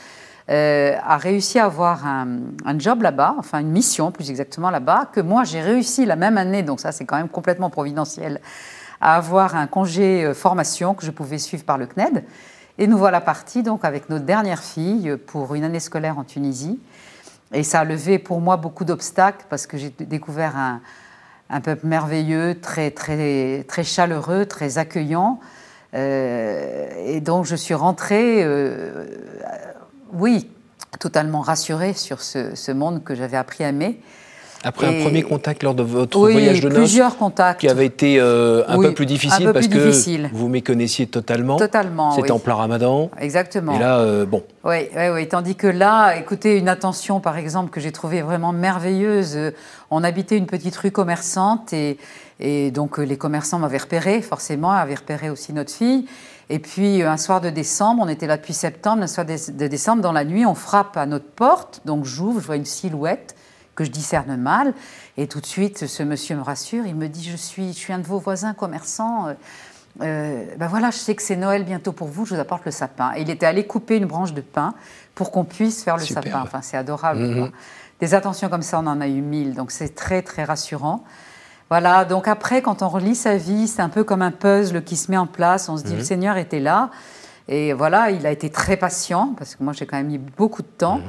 a 0.49 1.17
réussi 1.17 1.57
à 1.57 1.65
avoir 1.65 2.05
un, 2.05 2.39
un 2.65 2.77
job 2.77 3.01
là-bas, 3.01 3.35
enfin 3.39 3.59
une 3.59 3.71
mission 3.71 4.11
plus 4.11 4.29
exactement 4.29 4.69
là-bas, 4.69 5.09
que 5.13 5.21
moi 5.21 5.45
j'ai 5.45 5.61
réussi 5.61 6.05
la 6.05 6.17
même 6.17 6.37
année, 6.37 6.63
donc 6.63 6.81
ça 6.81 6.91
c'est 6.91 7.05
quand 7.05 7.15
même 7.15 7.29
complètement 7.29 7.69
providentiel, 7.69 8.41
à 8.99 9.15
avoir 9.15 9.55
un 9.55 9.67
congé 9.67 10.33
formation 10.33 10.95
que 10.95 11.05
je 11.05 11.11
pouvais 11.11 11.37
suivre 11.37 11.63
par 11.63 11.77
le 11.77 11.87
CNED. 11.87 12.25
Et 12.77 12.87
nous 12.87 12.97
voilà 12.97 13.21
partis 13.21 13.63
donc 13.63 13.85
avec 13.85 14.09
notre 14.09 14.25
dernière 14.25 14.61
fille 14.61 15.15
pour 15.27 15.55
une 15.55 15.63
année 15.63 15.79
scolaire 15.79 16.17
en 16.17 16.25
Tunisie. 16.25 16.77
Et 17.53 17.63
ça 17.63 17.79
a 17.81 17.83
levé 17.85 18.19
pour 18.19 18.41
moi 18.41 18.57
beaucoup 18.57 18.83
d'obstacles 18.83 19.45
parce 19.49 19.65
que 19.65 19.77
j'ai 19.77 19.91
découvert 19.91 20.57
un, 20.57 20.81
un, 21.49 21.61
peuple 21.61 21.87
merveilleux, 21.87 22.59
très, 22.59 22.91
très, 22.91 23.63
très 23.67 23.83
chaleureux, 23.83 24.45
très 24.45 24.77
accueillant. 24.77 25.39
Euh, 25.93 26.87
et 27.05 27.21
donc 27.21 27.45
je 27.45 27.55
suis 27.55 27.73
rentrée, 27.73 28.43
euh, 28.43 29.05
oui, 30.11 30.49
totalement 30.99 31.41
rassurée 31.41 31.93
sur 31.93 32.21
ce, 32.21 32.55
ce 32.55 32.71
monde 32.71 33.03
que 33.03 33.15
j'avais 33.15 33.37
appris 33.37 33.63
à 33.63 33.69
aimer. 33.69 34.01
Après 34.63 34.87
un 34.87 35.03
premier 35.03 35.23
contact 35.23 35.61
lors 35.63 35.75
de 35.75 35.83
votre 35.83 36.17
voyage 36.17 36.61
de 36.61 36.69
noces, 36.69 36.77
plusieurs 36.77 37.17
contacts. 37.17 37.59
qui 37.59 37.67
avait 37.67 37.85
été 37.85 38.17
euh, 38.19 38.63
un 38.67 38.79
peu 38.79 38.93
plus 38.93 39.05
difficile 39.05 39.51
parce 39.53 39.67
que 39.67 40.33
vous 40.33 40.47
méconnaissiez 40.47 41.07
totalement. 41.07 41.57
Totalement. 41.57 42.11
C'était 42.11 42.31
en 42.31 42.39
plein 42.39 42.55
Ramadan. 42.55 43.09
Exactement. 43.19 43.75
Et 43.75 43.79
là, 43.79 43.99
euh, 43.99 44.25
bon. 44.25 44.43
Oui, 44.63 44.87
oui, 44.95 45.09
oui. 45.13 45.27
Tandis 45.27 45.55
que 45.55 45.67
là, 45.67 46.15
écoutez, 46.15 46.57
une 46.57 46.69
attention, 46.69 47.19
par 47.19 47.37
exemple, 47.37 47.71
que 47.71 47.81
j'ai 47.81 47.91
trouvée 47.91 48.21
vraiment 48.21 48.53
merveilleuse. 48.53 49.37
On 49.91 50.03
habitait 50.03 50.37
une 50.37 50.47
petite 50.47 50.75
rue 50.77 50.91
commerçante 50.91 51.73
et, 51.73 51.97
et 52.39 52.71
donc 52.71 52.97
les 52.97 53.17
commerçants 53.17 53.59
m'avaient 53.59 53.77
repéré, 53.77 54.21
forcément, 54.21 54.71
avaient 54.71 54.95
repéré 54.95 55.29
aussi 55.29 55.51
notre 55.51 55.71
fille. 55.71 56.05
Et 56.49 56.59
puis 56.59 57.03
un 57.03 57.17
soir 57.17 57.41
de 57.41 57.49
décembre, 57.49 58.03
on 58.05 58.09
était 58.09 58.27
là 58.27 58.37
depuis 58.37 58.53
septembre, 58.53 59.03
un 59.03 59.07
soir 59.07 59.25
de 59.25 59.67
décembre, 59.67 60.01
dans 60.01 60.11
la 60.11 60.23
nuit, 60.23 60.45
on 60.45 60.55
frappe 60.55 60.97
à 60.97 61.05
notre 61.05 61.25
porte. 61.25 61.81
Donc 61.85 62.05
j'ouvre, 62.05 62.39
je 62.39 62.45
vois 62.45 62.55
une 62.55 62.65
silhouette 62.65 63.35
que 63.75 63.83
je 63.83 63.91
discerne 63.91 64.35
mal. 64.35 64.73
Et 65.17 65.27
tout 65.27 65.41
de 65.41 65.45
suite, 65.45 65.87
ce 65.87 66.03
monsieur 66.03 66.35
me 66.35 66.41
rassure. 66.41 66.85
Il 66.85 66.95
me 66.95 67.07
dit 67.07 67.23
Je 67.23 67.35
suis, 67.35 67.73
je 67.73 67.77
suis 67.77 67.93
un 67.93 67.99
de 67.99 68.05
vos 68.05 68.19
voisins 68.19 68.53
commerçants. 68.53 69.27
Euh, 69.27 69.33
euh, 70.01 70.45
ben 70.57 70.67
voilà, 70.67 70.89
je 70.89 70.97
sais 70.97 71.13
que 71.13 71.21
c'est 71.21 71.35
Noël 71.35 71.63
bientôt 71.63 71.91
pour 71.91 72.07
vous, 72.07 72.25
je 72.25 72.33
vous 72.33 72.41
apporte 72.41 72.65
le 72.65 72.71
sapin. 72.71 73.13
Et 73.15 73.21
il 73.21 73.29
était 73.29 73.45
allé 73.45 73.67
couper 73.67 73.97
une 73.97 74.05
branche 74.05 74.33
de 74.33 74.41
pin 74.41 74.73
pour 75.13 75.31
qu'on 75.31 75.43
puisse 75.43 75.83
faire 75.83 75.97
le 75.97 76.03
sapin. 76.03 76.41
Enfin, 76.41 76.61
c'est 76.61 76.77
adorable. 76.77 77.19
Mhm. 77.19 77.51
des 77.99 78.13
attentions 78.15 78.49
comme 78.49 78.63
ça, 78.63 78.79
on 78.79 78.87
en 78.87 78.99
a 78.99 79.07
eu 79.07 79.21
mille, 79.21 79.53
donc 79.53 79.71
c'est 79.71 79.95
très 79.95 80.21
très 80.23 80.43
rassurant. 80.43 81.03
Voilà, 81.69 82.05
donc 82.05 82.27
après, 82.27 82.61
quand 82.61 82.81
on 82.81 82.89
relit 82.89 83.15
sa 83.15 83.37
vie, 83.37 83.67
c'est 83.67 83.81
un 83.81 83.89
peu 83.89 84.03
comme 84.03 84.21
un 84.21 84.31
puzzle 84.31 84.83
qui 84.83 84.97
se 84.97 85.09
met 85.09 85.17
en 85.17 85.25
place. 85.25 85.69
On 85.69 85.77
se 85.77 85.83
dit, 85.83 85.95
le 85.95 86.03
Seigneur 86.03 86.37
était 86.37 86.59
là. 86.59 86.89
Et 87.47 87.73
voilà, 87.73 88.11
il 88.11 88.25
a 88.25 88.31
été 88.31 88.49
très 88.49 88.77
patient, 88.77 89.33
parce 89.37 89.55
que 89.55 89.63
moi 89.63 89.73
j'ai 89.73 89.85
quand 89.85 89.97
même 89.97 90.07
mis 90.07 90.17
beaucoup 90.17 90.61
de 90.61 90.67
temps. 90.67 91.01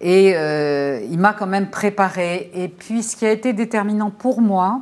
Et 0.00 0.32
euh, 0.34 1.00
il 1.10 1.18
m'a 1.18 1.34
quand 1.34 1.46
même 1.46 1.68
préparé. 1.68 2.50
Et 2.54 2.68
puis 2.68 3.02
ce 3.02 3.16
qui 3.16 3.26
a 3.26 3.30
été 3.30 3.52
déterminant 3.52 4.10
pour 4.10 4.40
moi, 4.40 4.80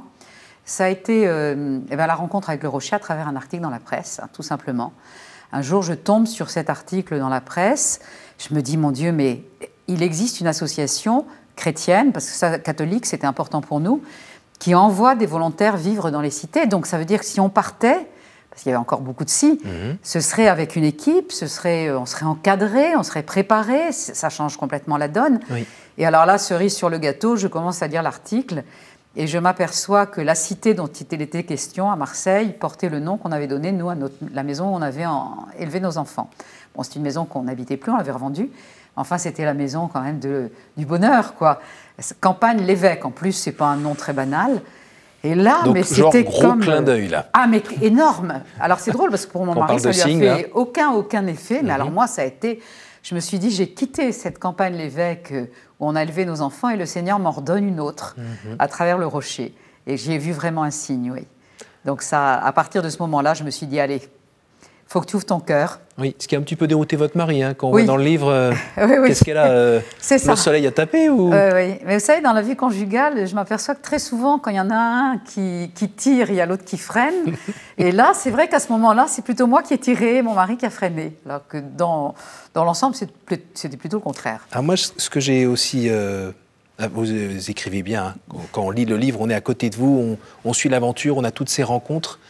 ça 0.64 0.84
a 0.84 0.88
été 0.88 1.26
euh, 1.26 1.80
eh 1.90 1.96
ben, 1.96 2.06
la 2.06 2.14
rencontre 2.14 2.50
avec 2.50 2.62
le 2.62 2.68
Rocher 2.68 2.96
à 2.96 2.98
travers 2.98 3.26
un 3.26 3.36
article 3.36 3.62
dans 3.62 3.70
la 3.70 3.80
presse, 3.80 4.20
tout 4.32 4.42
simplement. 4.42 4.92
Un 5.50 5.62
jour, 5.62 5.82
je 5.82 5.94
tombe 5.94 6.26
sur 6.26 6.50
cet 6.50 6.68
article 6.68 7.18
dans 7.18 7.30
la 7.30 7.40
presse. 7.40 8.00
Je 8.38 8.54
me 8.54 8.60
dis, 8.60 8.76
mon 8.76 8.90
Dieu, 8.90 9.12
mais 9.12 9.42
il 9.86 10.02
existe 10.02 10.40
une 10.40 10.46
association 10.46 11.24
chrétienne, 11.56 12.12
parce 12.12 12.26
que 12.26 12.32
ça, 12.32 12.58
catholique, 12.58 13.06
c'était 13.06 13.26
important 13.26 13.62
pour 13.62 13.80
nous, 13.80 14.02
qui 14.58 14.74
envoie 14.74 15.14
des 15.14 15.26
volontaires 15.26 15.76
vivre 15.76 16.10
dans 16.10 16.20
les 16.20 16.30
cités. 16.30 16.66
Donc 16.66 16.86
ça 16.86 16.98
veut 16.98 17.06
dire 17.06 17.20
que 17.20 17.24
si 17.24 17.40
on 17.40 17.48
partait, 17.48 18.06
parce 18.50 18.62
qu'il 18.62 18.70
y 18.70 18.74
avait 18.74 18.80
encore 18.80 19.02
beaucoup 19.02 19.24
de 19.24 19.30
si, 19.30 19.60
mhm. 19.64 19.98
ce 20.02 20.20
serait 20.20 20.48
avec 20.48 20.74
une 20.74 20.84
équipe, 20.84 21.30
ce 21.32 21.46
serait, 21.46 21.88
euh, 21.88 21.98
on 21.98 22.06
serait 22.06 22.26
encadré, 22.26 22.96
on 22.96 23.02
serait 23.02 23.22
préparé, 23.22 23.92
ça 23.92 24.30
change 24.30 24.56
complètement 24.56 24.96
la 24.96 25.08
donne. 25.08 25.40
Et 25.96 26.06
alors 26.06 26.26
là, 26.26 26.38
cerise 26.38 26.74
sur 26.74 26.88
le 26.88 26.98
gâteau, 26.98 27.36
je 27.36 27.46
commence 27.46 27.82
à 27.82 27.86
lire 27.86 28.02
l'article 28.02 28.64
et 29.16 29.26
je 29.26 29.38
m'aperçois 29.38 30.06
que 30.06 30.20
la 30.20 30.34
cité 30.34 30.74
dont 30.74 30.86
il 30.86 31.22
était 31.22 31.42
question 31.42 31.90
à 31.90 31.96
Marseille 31.96 32.52
portait 32.52 32.88
le 32.88 33.00
nom 33.00 33.16
qu'on 33.16 33.32
avait 33.32 33.46
donné, 33.46 33.72
nous, 33.72 33.88
à 33.90 33.94
notre, 33.94 34.14
la 34.32 34.42
maison 34.42 34.72
où 34.72 34.74
on 34.74 34.82
avait 34.82 35.04
élevé 35.58 35.80
nos 35.80 35.98
enfants. 35.98 36.30
Bon, 36.74 36.82
c'est 36.82 36.96
une 36.96 37.02
maison 37.02 37.24
qu'on 37.24 37.42
n'habitait 37.42 37.76
plus, 37.76 37.90
on 37.90 37.96
l'avait 37.96 38.12
revendue. 38.12 38.50
Enfin, 38.96 39.18
c'était 39.18 39.44
la 39.44 39.54
maison 39.54 39.88
quand 39.92 40.00
même 40.00 40.18
de, 40.18 40.50
du 40.76 40.84
bonheur, 40.84 41.34
quoi. 41.34 41.60
Campagne 42.20 42.62
l'évêque, 42.62 43.04
en 43.04 43.10
plus, 43.10 43.32
c'est 43.32 43.52
pas 43.52 43.66
un 43.66 43.76
nom 43.76 43.94
très 43.94 44.12
banal. 44.12 44.62
Et 45.24 45.34
là, 45.34 45.64
mais 45.72 45.82
c'était 45.82 46.24
comme 46.24 46.60
clin 46.60 46.82
d'œil 46.82 47.08
là. 47.08 47.28
Ah, 47.32 47.46
mais 47.48 47.62
énorme. 47.82 48.42
Alors 48.60 48.78
c'est 48.78 48.92
drôle 48.92 49.10
parce 49.10 49.26
que 49.26 49.32
pour 49.32 49.44
mon 49.44 49.54
mari, 49.54 49.80
ça 49.80 49.90
lui 49.90 50.28
a 50.28 50.36
fait 50.36 50.50
aucun 50.54 50.92
aucun 50.92 51.26
effet. 51.26 51.60
Mais 51.62 51.72
alors 51.72 51.88
mhm. 51.88 51.94
moi, 51.94 52.06
ça 52.06 52.22
a 52.22 52.24
été. 52.24 52.60
Je 53.02 53.14
me 53.14 53.20
suis 53.20 53.38
dit, 53.38 53.50
j'ai 53.50 53.70
quitté 53.70 54.12
cette 54.12 54.38
campagne 54.38 54.74
l'évêque 54.74 55.30
euh, 55.32 55.46
où 55.80 55.88
on 55.88 55.96
a 55.96 56.02
élevé 56.02 56.24
nos 56.24 56.42
enfants 56.42 56.68
et 56.68 56.76
le 56.76 56.84
Seigneur 56.84 57.18
m'en 57.18 57.30
redonne 57.30 57.66
une 57.66 57.80
autre 57.80 58.16
mhm. 58.18 58.56
à 58.58 58.68
travers 58.68 58.98
le 58.98 59.06
rocher. 59.06 59.54
Et 59.86 59.96
j'y 59.96 60.12
ai 60.12 60.18
vu 60.18 60.32
vraiment 60.32 60.62
un 60.62 60.70
signe, 60.70 61.12
oui. 61.12 61.26
Donc 61.84 62.02
ça, 62.02 62.34
à 62.34 62.52
partir 62.52 62.82
de 62.82 62.90
ce 62.90 62.98
moment-là, 62.98 63.34
je 63.34 63.44
me 63.44 63.50
suis 63.50 63.66
dit, 63.66 63.80
allez, 63.80 64.02
faut 64.88 65.02
que 65.02 65.06
tu 65.06 65.16
ouvres 65.16 65.26
ton 65.26 65.38
cœur. 65.38 65.80
Oui, 65.98 66.16
ce 66.18 66.26
qui 66.26 66.34
a 66.34 66.38
un 66.38 66.42
petit 66.42 66.56
peu 66.56 66.66
dérouté 66.66 66.96
votre 66.96 67.16
mari, 67.16 67.42
hein, 67.42 67.52
quand 67.52 67.68
on 67.68 67.70
voit 67.72 67.82
dans 67.82 67.96
le 67.96 68.04
livre, 68.04 68.30
euh, 68.30 68.52
qu'est-ce 68.76 69.22
qu'elle 69.22 69.36
a 69.36 69.50
euh, 69.50 69.80
Le 70.10 70.36
soleil 70.36 70.66
a 70.66 70.70
tapé 70.70 71.10
ou 71.10 71.30
Oui, 71.30 71.78
mais 71.84 71.98
vous 71.98 72.04
savez, 72.04 72.22
dans 72.22 72.32
la 72.32 72.40
vie 72.40 72.56
conjugale, 72.56 73.26
je 73.26 73.34
m'aperçois 73.34 73.74
que 73.74 73.82
très 73.82 73.98
souvent, 73.98 74.38
quand 74.38 74.50
il 74.50 74.56
y 74.56 74.60
en 74.60 74.70
a 74.70 74.76
un 74.76 75.18
qui, 75.18 75.70
tire, 75.96 76.30
il 76.30 76.36
y 76.36 76.40
a 76.40 76.46
l'autre 76.46 76.64
qui 76.64 76.78
freine. 76.78 77.36
et 77.78 77.92
là, 77.92 78.12
c'est 78.14 78.30
vrai 78.30 78.48
qu'à 78.48 78.60
ce 78.60 78.72
moment-là, 78.72 79.06
c'est 79.08 79.22
plutôt 79.22 79.46
moi 79.46 79.62
qui 79.62 79.74
ai 79.74 79.78
tiré, 79.78 80.22
mon 80.22 80.34
mari 80.34 80.56
qui 80.56 80.64
a 80.64 80.70
freiné. 80.70 81.14
Alors 81.26 81.46
que 81.46 81.58
dans, 81.58 82.14
dans 82.54 82.64
l'ensemble, 82.64 82.96
c'était 82.96 83.76
plutôt 83.76 83.98
le 83.98 84.02
contraire. 84.02 84.46
Alors 84.52 84.64
moi, 84.64 84.76
ce 84.76 85.10
que 85.10 85.20
j'ai 85.20 85.46
aussi... 85.46 85.88
Euh, 85.90 86.30
ah, 86.80 86.86
vous 86.86 87.10
écrivez 87.50 87.82
bien, 87.82 88.14
hein. 88.32 88.36
quand 88.52 88.62
on 88.62 88.70
lit 88.70 88.84
le 88.84 88.96
livre, 88.96 89.20
on 89.20 89.28
est 89.28 89.34
à 89.34 89.40
côté 89.40 89.68
de 89.68 89.74
vous, 89.74 90.16
on, 90.44 90.48
on 90.48 90.52
suit 90.52 90.68
l'aventure, 90.68 91.16
on 91.16 91.24
a 91.24 91.32
toutes 91.32 91.48
ces 91.48 91.64
rencontres. 91.64 92.20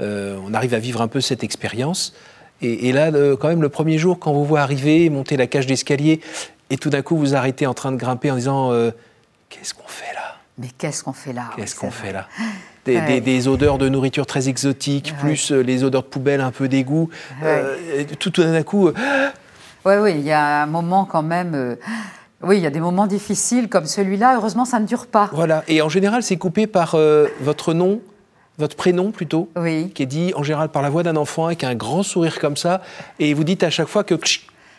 Euh, 0.00 0.38
on 0.44 0.54
arrive 0.54 0.74
à 0.74 0.78
vivre 0.78 1.00
un 1.00 1.08
peu 1.08 1.20
cette 1.20 1.44
expérience. 1.44 2.14
Et, 2.62 2.90
là, 2.92 3.10
quand 3.38 3.48
même, 3.48 3.60
le 3.60 3.68
premier 3.68 3.98
jour, 3.98 4.18
quand 4.18 4.32
vous 4.32 4.44
voyez 4.44 4.62
arriver, 4.62 5.10
monter 5.10 5.36
la 5.36 5.46
cage 5.46 5.66
d'escalier, 5.66 6.20
et 6.70 6.78
tout 6.78 6.88
d'un 6.88 7.02
coup, 7.02 7.16
vous 7.16 7.34
arrêtez 7.34 7.66
en 7.66 7.74
train 7.74 7.92
de 7.92 7.96
grimper 7.96 8.30
en 8.30 8.36
disant 8.36 8.72
euh, 8.72 8.90
Qu'est-ce 9.50 9.74
qu'on 9.74 9.86
fait 9.86 10.14
là? 10.14 10.36
Mais 10.58 10.68
qu'est-ce 10.78 11.04
qu'on 11.04 11.12
fait 11.12 11.34
là? 11.34 11.50
Qu'est-ce 11.54 11.76
qu'on 11.76 11.90
fait 11.90 12.14
là? 12.14 12.28
Des, 12.86 13.48
odeurs 13.48 13.76
de 13.76 13.90
nourriture 13.90 14.24
très 14.24 14.48
exotiques, 14.48 15.14
plus 15.18 15.52
euh, 15.52 15.60
les 15.60 15.84
odeurs 15.84 16.02
de 16.02 16.08
poubelle 16.08 16.40
un 16.40 16.50
peu 16.50 16.66
d'égout. 16.66 17.10
tout, 18.18 18.30
d'un 18.30 18.62
coup. 18.62 18.88
Oui, 19.84 19.94
oui, 20.00 20.12
il 20.12 20.22
y 20.22 20.32
a 20.32 20.62
un 20.62 20.66
moment 20.66 21.04
quand 21.04 21.22
même. 21.22 21.76
Oui, 22.42 22.56
il 22.56 22.62
y 22.62 22.66
a 22.66 22.70
des 22.70 22.80
moments 22.80 23.06
difficiles 23.06 23.68
comme 23.68 23.84
celui-là. 23.84 24.36
Heureusement, 24.36 24.64
ça 24.64 24.80
ne 24.80 24.86
dure 24.86 25.06
pas. 25.08 25.28
Voilà. 25.32 25.62
Et 25.68 25.82
en 25.82 25.90
général, 25.90 26.22
c'est 26.22 26.38
coupé 26.38 26.66
par 26.66 26.96
votre 27.40 27.74
nom, 27.74 28.00
votre 28.58 28.76
prénom 28.76 29.10
plutôt, 29.10 29.50
qui 29.94 30.02
est 30.02 30.06
dit 30.06 30.32
en 30.34 30.42
général 30.42 30.70
par 30.70 30.82
la 30.82 30.90
voix 30.90 31.02
d'un 31.02 31.16
enfant 31.16 31.46
avec 31.46 31.64
un 31.64 31.74
grand 31.74 32.02
sourire 32.02 32.38
comme 32.38 32.56
ça, 32.56 32.82
et 33.18 33.34
vous 33.34 33.44
dites 33.44 33.62
à 33.62 33.70
chaque 33.70 33.88
fois 33.88 34.04
que 34.04 34.14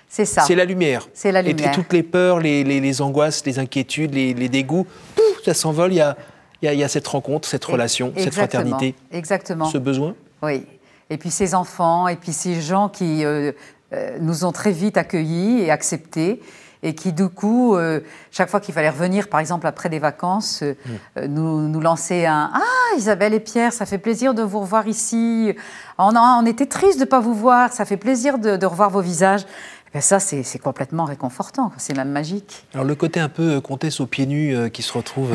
c'est 0.10 0.26
ça. 0.26 0.42
C'est 0.42 0.56
la 0.56 0.66
lumière. 0.66 1.08
C'est 1.14 1.32
la 1.32 1.42
lumière. 1.42 1.70
Et, 1.70 1.76
toutes 1.76 1.92
les 1.92 2.04
peurs, 2.04 2.40
les, 2.40 3.02
angoisses, 3.02 3.46
les 3.46 3.60
inquiétudes, 3.60 4.14
les, 4.14 4.50
dégoûts, 4.50 4.88
pouf, 5.16 5.44
ça 5.44 5.54
s'envole. 5.54 5.94
Il 5.94 5.98
y 5.98 6.02
a, 6.02 6.16
y 6.62 6.84
a, 6.84 6.88
cette 6.88 7.08
rencontre, 7.08 7.48
cette 7.48 7.66
relation, 7.66 8.14
cette 8.18 8.34
fraternité. 8.34 8.96
Exactement. 9.12 9.66
Ce 9.66 9.78
besoin. 9.78 10.16
Oui. 10.42 10.66
Et 11.10 11.18
puis 11.18 11.30
ces 11.30 11.56
enfants, 11.56 12.08
et 12.08 12.16
puis 12.16 12.34
ces 12.34 12.62
gens 12.62 12.90
qui 12.90 13.24
euh, 13.24 13.52
euh, 13.94 14.18
nous 14.20 14.44
ont 14.44 14.52
très 14.52 14.72
vite 14.72 14.98
accueillis 14.98 15.62
et 15.62 15.72
acceptés 15.72 16.42
et 16.84 16.94
qui, 16.94 17.14
du 17.14 17.30
coup, 17.30 17.76
euh, 17.76 18.02
chaque 18.32 18.50
fois 18.50 18.60
qu'il 18.60 18.74
fallait 18.74 18.90
revenir, 18.90 19.28
par 19.30 19.40
exemple 19.40 19.68
après 19.68 19.90
des 19.90 20.00
vacances, 20.00 20.62
euh, 20.64 20.74
mm. 20.74 20.92
euh, 21.18 21.28
nous, 21.28 21.68
nous 21.68 21.80
lançaient 21.80 22.26
un 22.26 22.52
Ah, 22.54 22.98
Isabelle 22.98 23.34
et 23.34 23.40
Pierre, 23.40 23.74
ça 23.74 23.86
fait 23.86 23.98
plaisir 23.98 24.34
de 24.34 24.44
vous 24.44 24.60
revoir 24.60 24.88
ici. 24.88 25.54
On, 25.98 26.16
on 26.16 26.46
était 26.46 26.68
tristes 26.68 27.00
de 27.00 27.06
ne 27.06 27.10
pas 27.10 27.20
vous 27.20 27.34
voir, 27.34 27.72
ça 27.72 27.86
fait 27.86 27.98
plaisir 27.98 28.38
de, 28.38 28.66
revoir 28.66 28.90
vos 28.90 29.02
visages. 29.02 29.46
Eh 29.94 30.02
ça, 30.02 30.20
c'est 30.20 30.60
complètement 30.60 31.06
réconfortant, 31.06 31.72
c'est 31.78 31.96
même 31.96 32.12
magique. 32.12 32.66
Alors 32.74 32.86
le 32.86 32.94
côté 32.94 33.20
un 33.22 33.30
peu 33.30 33.62
comtesse 33.62 34.00
aux 34.02 34.06
pieds 34.06 34.26
nus 34.28 34.70
qui 34.72 34.84
se 34.84 34.92
retrouve 34.92 35.34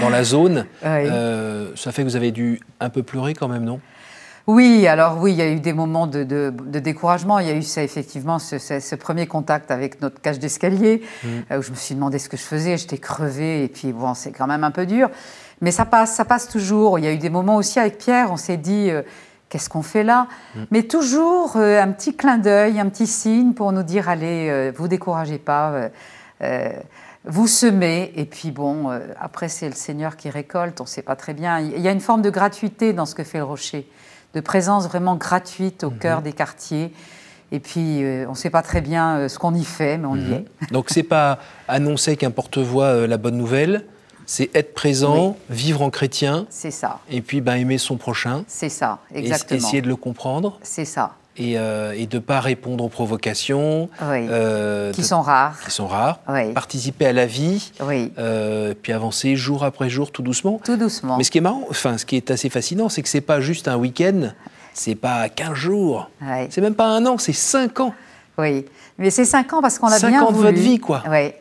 dans 0.00 0.08
la 0.08 0.22
zone, 0.24 0.64
ça 0.82 1.92
fait 1.92 2.02
que 2.02 2.08
vous 2.08 2.16
avez 2.16 2.30
dû 2.30 2.60
un 2.78 2.88
peu 2.88 3.02
pleurer 3.02 3.34
quand 3.34 3.48
même, 3.48 3.64
non? 3.64 3.80
Oui, 4.48 4.86
alors 4.86 5.18
oui, 5.20 5.32
il 5.32 5.36
y 5.36 5.42
a 5.42 5.50
eu 5.50 5.60
des 5.60 5.74
moments 5.74 6.06
de, 6.06 6.24
découragement. 6.80 7.38
Il 7.38 7.46
y 7.46 7.50
a 7.50 7.54
eu 7.54 7.62
ça, 7.62 7.82
effectivement 7.82 8.38
ce, 8.38 8.94
premier 8.94 9.26
contact 9.26 9.70
avec 9.70 10.00
notre 10.00 10.22
cage 10.22 10.38
d'escalier, 10.38 11.02
mm. 11.22 11.28
euh, 11.50 11.58
où 11.58 11.62
je 11.62 11.70
me 11.70 11.76
suis 11.76 11.94
demandé 11.94 12.18
ce 12.18 12.30
que 12.30 12.38
je 12.38 12.42
faisais. 12.42 12.78
J'étais 12.78 12.96
crevée, 12.96 13.64
et 13.64 13.68
puis 13.68 13.92
bon, 13.92 14.14
c'est 14.14 14.32
quand 14.32 14.46
même 14.46 14.64
un 14.64 14.70
peu 14.70 14.86
dur. 14.86 15.10
Mais 15.60 15.70
ça 15.70 15.84
passe, 15.84 16.14
ça 16.14 16.24
passe 16.24 16.48
toujours. 16.48 16.98
Il 16.98 17.04
y 17.04 17.08
a 17.08 17.12
eu 17.12 17.18
des 17.18 17.28
moments 17.28 17.56
aussi 17.56 17.78
avec 17.78 17.98
Pierre, 17.98 18.32
on 18.32 18.38
s'est 18.38 18.56
dit, 18.56 18.88
euh, 18.88 19.02
qu'est-ce 19.50 19.68
qu'on 19.68 19.82
fait 19.82 20.02
là? 20.02 20.28
Mm. 20.54 20.60
Mais 20.70 20.82
toujours 20.84 21.56
euh, 21.56 21.82
un 21.82 21.92
petit 21.92 22.16
clin 22.16 22.38
d'œil, 22.38 22.80
un 22.80 22.88
petit 22.88 23.06
signe 23.06 23.52
pour 23.52 23.70
nous 23.72 23.82
dire, 23.82 24.08
allez, 24.08 24.72
vous 24.74 24.88
découragez 24.88 25.38
pas. 25.38 25.90
vous 27.26 27.46
semez, 27.46 28.14
et 28.16 28.24
puis 28.24 28.50
bon, 28.50 28.98
après 29.20 29.50
c'est 29.50 29.68
le 29.68 29.74
Seigneur 29.74 30.16
qui 30.16 30.30
récolte, 30.30 30.80
on 30.80 30.84
ne 30.84 30.88
sait 30.88 31.02
pas 31.02 31.16
très 31.16 31.34
bien. 31.34 31.60
Il 31.60 31.82
y 31.82 31.88
a 31.88 31.92
une 31.92 32.00
forme 32.00 32.22
de 32.22 32.30
gratuité 32.30 32.94
dans 32.94 33.04
ce 33.04 33.14
que 33.14 33.24
fait 33.24 33.38
le 33.38 33.44
rocher 33.44 33.86
de 34.34 34.40
présence 34.40 34.86
vraiment 34.86 35.16
gratuite 35.16 35.84
au 35.84 35.90
cœur 35.90 36.18
mhm. 36.18 36.24
des 36.24 36.32
quartiers. 36.32 36.92
Et 37.50 37.60
puis, 37.60 38.02
euh, 38.02 38.26
on 38.26 38.32
ne 38.32 38.36
sait 38.36 38.50
pas 38.50 38.62
très 38.62 38.80
bien 38.80 39.16
euh, 39.16 39.28
ce 39.28 39.38
qu'on 39.38 39.54
y 39.54 39.64
fait, 39.64 39.96
mais 39.96 40.06
on 40.06 40.16
y 40.16 40.20
mhm. 40.20 40.32
est. 40.32 40.44
Donc, 40.72 40.86
c'est 40.90 41.02
pas 41.02 41.38
annoncer 41.66 42.16
qu'un 42.16 42.30
porte-voix 42.30 42.84
euh, 42.84 43.06
la 43.06 43.16
bonne 43.16 43.36
nouvelle, 43.36 43.84
c'est 44.26 44.50
être 44.54 44.74
présent, 44.74 45.38
vivre 45.48 45.80
en 45.80 45.88
chrétien. 45.88 46.46
C'est 46.50 46.70
ça. 46.70 47.00
Et 47.08 47.22
puis, 47.22 47.40
ben, 47.40 47.54
aimer 47.54 47.78
son 47.78 47.96
prochain. 47.96 48.44
C'est 48.46 48.68
ça, 48.68 48.98
exactement. 49.14 49.58
essayer 49.58 49.80
de 49.80 49.88
le 49.88 49.96
comprendre. 49.96 50.58
C'est 50.62 50.84
ça 50.84 51.14
et, 51.38 51.58
euh, 51.58 51.94
et 51.96 52.06
de 52.06 52.16
ne 52.16 52.20
pas 52.22 52.40
répondre 52.40 52.84
aux 52.84 52.88
provocations. 52.88 53.88
Euh, 54.02 54.92
qui 54.92 55.04
sont 55.04 55.22
rares. 55.22 55.58
Qui 55.64 55.70
sont 55.70 55.86
rares. 55.86 56.20
Participer 56.54 57.06
à 57.06 57.12
la 57.12 57.26
vie. 57.26 57.72
Euh, 58.18 58.74
puis 58.80 58.92
avancer 58.92 59.36
jour 59.36 59.64
après 59.64 59.88
jour, 59.88 60.10
tout 60.10 60.22
doucement. 60.22 60.60
Tout 60.64 60.76
doucement. 60.76 61.16
Mais 61.16 61.24
ce 61.24 61.30
qui 61.30 61.38
est 61.38 61.42
marrant, 61.42 61.64
enfin, 61.70 61.98
ce 61.98 62.04
qui 62.04 62.16
est 62.16 62.30
assez 62.30 62.50
fascinant, 62.50 62.88
c'est 62.88 63.02
que 63.02 63.08
ce 63.08 63.16
n'est 63.16 63.22
pas 63.22 63.40
juste 63.40 63.68
un 63.68 63.76
week-end, 63.76 64.32
c'est 64.74 64.94
pas 64.94 65.28
15 65.28 65.54
jours, 65.54 66.10
c'est 66.50 66.60
même 66.60 66.74
pas 66.74 66.86
un 66.86 67.06
an, 67.06 67.18
c'est 67.18 67.32
5 67.32 67.80
ans. 67.80 67.94
Oui, 68.36 68.66
mais 68.98 69.10
c'est 69.10 69.24
5 69.24 69.52
ans 69.54 69.62
parce 69.62 69.78
qu'on 69.78 69.88
a 69.88 69.98
bien 69.98 70.08
voulu. 70.08 70.20
5 70.20 70.22
ans 70.22 70.32
de 70.32 70.36
votre 70.36 70.58
vie, 70.58 70.78
quoi. 70.78 71.02
Oui. 71.10 71.32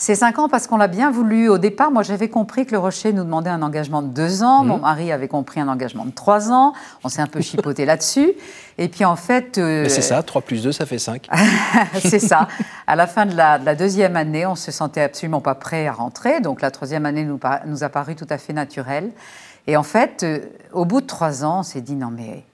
C'est 0.00 0.14
cinq 0.14 0.38
ans 0.38 0.48
parce 0.48 0.68
qu'on 0.68 0.76
l'a 0.76 0.86
bien 0.86 1.10
voulu. 1.10 1.48
Au 1.48 1.58
départ, 1.58 1.90
moi, 1.90 2.04
j'avais 2.04 2.28
compris 2.28 2.64
que 2.64 2.70
le 2.70 2.78
Rocher 2.78 3.12
nous 3.12 3.24
demandait 3.24 3.50
un 3.50 3.62
engagement 3.62 4.00
de 4.00 4.06
deux 4.06 4.44
ans. 4.44 4.62
Mon 4.62 4.76
mhm. 4.76 4.82
mari 4.82 5.10
avait 5.10 5.26
compris 5.26 5.58
un 5.58 5.66
engagement 5.66 6.04
de 6.04 6.12
trois 6.12 6.52
ans. 6.52 6.72
On 7.02 7.08
s'est 7.08 7.20
un 7.20 7.26
peu 7.26 7.40
chipoté 7.40 7.84
là-dessus. 7.84 8.32
Et 8.78 8.86
puis, 8.86 9.04
en 9.04 9.16
fait... 9.16 9.58
Euh, 9.58 9.88
c'est 9.88 10.02
ça, 10.02 10.22
3 10.22 10.42
plus 10.42 10.62
2, 10.62 10.70
ça 10.70 10.86
fait 10.86 11.00
5. 11.00 11.28
c'est 12.00 12.20
ça. 12.20 12.46
À 12.86 12.94
la 12.94 13.08
fin 13.08 13.26
de 13.26 13.34
la, 13.34 13.58
deuxième 13.74 14.14
année, 14.16 14.46
on 14.46 14.54
se 14.54 14.70
sentait 14.70 15.02
absolument 15.02 15.40
pas 15.40 15.56
prêt 15.56 15.88
à 15.88 15.92
rentrer. 15.92 16.40
Donc, 16.40 16.62
la 16.62 16.70
troisième 16.70 17.04
année 17.04 17.24
nous, 17.24 17.40
nous 17.66 17.82
a 17.82 17.88
paru 17.88 18.14
tout 18.14 18.26
à 18.30 18.38
fait 18.38 18.52
naturelle. 18.52 19.10
Et 19.66 19.76
en 19.76 19.82
fait, 19.82 20.22
euh, 20.22 20.38
au 20.72 20.84
bout 20.84 21.00
de 21.00 21.06
trois 21.06 21.44
ans, 21.44 21.58
on 21.58 21.62
s'est 21.64 21.80
dit, 21.80 21.96
non, 21.96 22.10
mais 22.10 22.44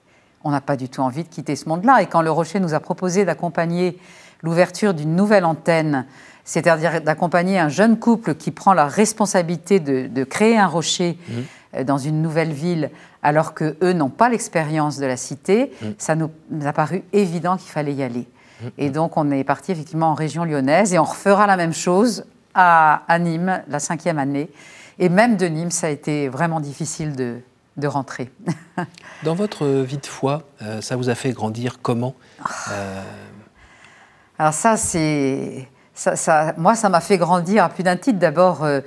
on 0.43 0.49
n'a 0.49 0.61
pas 0.61 0.75
du 0.75 0.89
tout 0.89 1.01
envie 1.01 1.23
de 1.23 1.29
quitter 1.29 1.55
ce 1.55 1.69
monde-là. 1.69 2.01
Et 2.01 2.07
quand 2.07 2.23
le 2.23 2.31
Rocher 2.31 2.59
nous 2.59 2.73
a 2.73 2.79
proposé 2.79 3.23
d'accompagner 3.23 3.99
l'ouverture 4.41 4.95
d'une 4.95 5.15
nouvelle 5.15 5.45
antenne 5.45 6.05
c'est-à-dire 6.45 7.01
d'accompagner 7.01 7.59
un 7.59 7.69
jeune 7.69 7.97
couple 7.97 8.35
qui 8.35 8.51
prend 8.51 8.73
la 8.73 8.85
responsabilité 8.85 9.79
de, 9.79 10.23
créer 10.23 10.57
un 10.57 10.67
rocher 10.67 11.17
mmh. 11.17 11.33
euh, 11.75 11.83
dans 11.83 11.97
une 11.97 12.21
nouvelle 12.21 12.53
ville, 12.53 12.91
alors 13.23 13.53
que 13.53 13.75
eux 13.81 13.93
n'ont 13.93 14.09
pas 14.09 14.29
l'expérience 14.29 14.97
de 14.97 15.07
la 15.07 15.17
cité, 15.17 15.71
mmh. 15.81 15.85
ça 15.97 16.15
nous 16.15 16.29
a 16.63 16.71
paru 16.71 17.03
évident 17.11 17.57
qu'il 17.57 17.71
fallait 17.71 17.93
y 17.93 18.03
aller. 18.03 18.27
Mmh. 18.61 18.67
Et 18.77 18.89
donc 18.91 19.17
on 19.17 19.31
est 19.31 19.43
parti 19.43 19.71
effectivement 19.71 20.11
en 20.11 20.13
région 20.13 20.45
lyonnaise 20.45 20.93
et 20.93 20.99
on 20.99 21.03
refera 21.03 21.47
la 21.47 21.57
même 21.57 21.73
chose 21.73 22.25
à, 22.53 23.01
Nîmes 23.19 23.63
la 23.67 23.79
cinquième 23.79 24.19
année. 24.19 24.49
Et 24.99 25.09
même 25.09 25.35
de 25.35 25.47
Nîmes, 25.47 25.71
ça 25.71 25.87
a 25.87 25.89
été 25.89 26.29
vraiment 26.29 26.61
difficile 26.61 27.15
de, 27.15 27.39
de 27.75 27.87
rentrer. 27.87 28.31
Dans 29.23 29.35
votre 29.35 29.67
vie 29.67 29.97
de 29.97 30.05
foi, 30.05 30.43
euh, 30.61 30.79
ça 30.79 30.95
vous 30.95 31.09
a 31.09 31.15
fait 31.15 31.31
grandir 31.31 31.79
comment 31.81 32.13
euh? 32.71 33.01
Alors 34.37 34.53
ça, 34.53 34.77
c'est... 34.77 35.67
Ça, 35.95 36.53
moi, 36.57 36.75
ça 36.75 36.89
m'a 36.89 36.99
fait 36.99 37.17
grandir 37.17 37.63
à 37.63 37.69
plus 37.69 37.83
d'un 37.83 37.95
titre. 37.95 38.19
D'abord, 38.19 38.63
euh, 38.63 38.81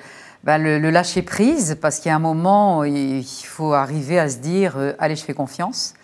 ben, 0.45 0.59
le, 0.59 0.91
lâcher 0.91 1.23
prise, 1.23 1.77
parce 1.81 1.99
qu'il 1.99 2.11
y 2.11 2.13
a 2.13 2.17
un 2.17 2.21
moment, 2.21 2.85
il 2.85 3.25
faut 3.25 3.73
arriver 3.73 4.19
à 4.19 4.29
se 4.29 4.37
dire, 4.37 4.77
allez, 4.99 5.17
je 5.17 5.25
fais 5.25 5.35
confiance 5.35 5.95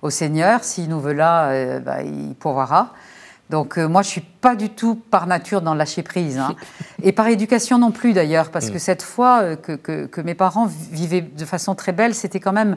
au 0.00 0.10
Seigneur. 0.10 0.64
S'il 0.64 0.88
nous 0.88 1.00
veut 1.00 1.12
là, 1.12 1.78
ben, 1.80 2.00
il 2.02 2.34
pourvoira. 2.34 2.94
Donc 3.50 3.76
moi, 3.76 4.00
je 4.02 4.08
suis 4.08 4.22
pas 4.22 4.54
du 4.54 4.70
tout 4.70 4.94
par 4.94 5.26
nature 5.26 5.60
dans 5.60 5.72
le 5.72 5.78
lâcher 5.78 6.02
prise, 6.02 6.38
hein. 6.38 6.54
et 7.02 7.12
par 7.12 7.26
éducation 7.26 7.76
non 7.76 7.90
plus 7.90 8.14
d'ailleurs, 8.14 8.50
parce 8.50 8.70
que 8.70 8.76
mm. 8.76 8.80
cette 8.80 9.02
foi 9.02 9.56
que, 9.56 9.72
que, 9.74 10.20
mes 10.22 10.34
parents 10.34 10.66
vivaient 10.90 11.20
de 11.20 11.44
façon 11.44 11.74
très 11.74 11.92
belle, 11.92 12.14
c'était 12.14 12.40
quand 12.40 12.54
même 12.54 12.76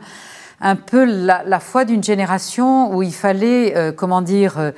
un 0.61 0.75
peu 0.75 1.05
la, 1.05 1.59
foi 1.59 1.85
d'une 1.85 2.03
génération 2.03 2.95
où 2.95 3.03
il 3.03 3.13
fallait, 3.13 3.75
euh, 3.75 3.91
comment 3.91 4.21
dire, 4.21 4.57
euh, 4.57 4.71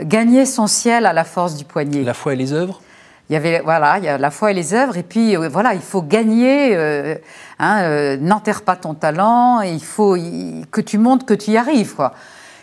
gagner 0.00 0.46
son 0.46 0.66
ciel 0.66 1.06
à 1.06 1.12
la 1.12 1.24
force 1.24 1.56
du 1.56 1.64
poignet. 1.64 2.02
La 2.02 2.14
foi 2.14 2.34
et 2.34 2.36
les 2.36 2.52
œuvres? 2.52 2.80
Il 3.28 3.34
y 3.34 3.36
avait 3.36 3.60
voilà, 3.60 3.98
il 3.98 4.04
y 4.04 4.08
a 4.08 4.18
la 4.18 4.30
foi 4.30 4.50
et 4.50 4.54
les 4.54 4.74
œuvres, 4.74 4.96
et 4.96 5.04
puis 5.04 5.36
euh, 5.36 5.48
voilà, 5.48 5.74
il 5.74 5.80
faut 5.80 6.02
gagner. 6.02 6.76
Hein, 7.58 8.16
n'enterre 8.16 8.62
pas 8.62 8.76
ton 8.76 8.94
talent. 8.94 9.60
Il 9.60 9.82
faut 9.82 10.16
que 10.70 10.80
tu 10.80 10.98
montres 10.98 11.26
que 11.26 11.34
tu 11.34 11.52
y 11.52 11.56
arrives, 11.56 11.94
quoi. 11.94 12.14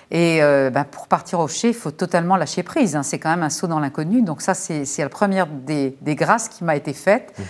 Et 0.09 0.41
euh, 0.41 0.69
bah, 0.69 0.85
pour 0.85 1.07
partir 1.07 1.39
au 1.39 1.47
chef, 1.47 1.71
il 1.71 1.73
faut 1.73 1.91
totalement 1.91 2.37
lâcher 2.37 2.63
prise. 2.63 2.95
Hein. 2.95 3.03
C'est 3.03 3.19
quand 3.19 3.29
même 3.29 3.43
un 3.43 3.49
saut 3.49 3.67
dans 3.67 3.79
l'inconnu. 3.79 4.21
Donc 4.21 4.41
ça, 4.41 4.53
c'est 4.53 4.85
la 4.99 5.09
première 5.09 5.47
des, 5.47 5.97
grâces 6.01 6.47
qui 6.47 6.63
m'a 6.63 6.75
été 6.75 6.93
faite. 6.93 7.33
Mhm. 7.37 7.45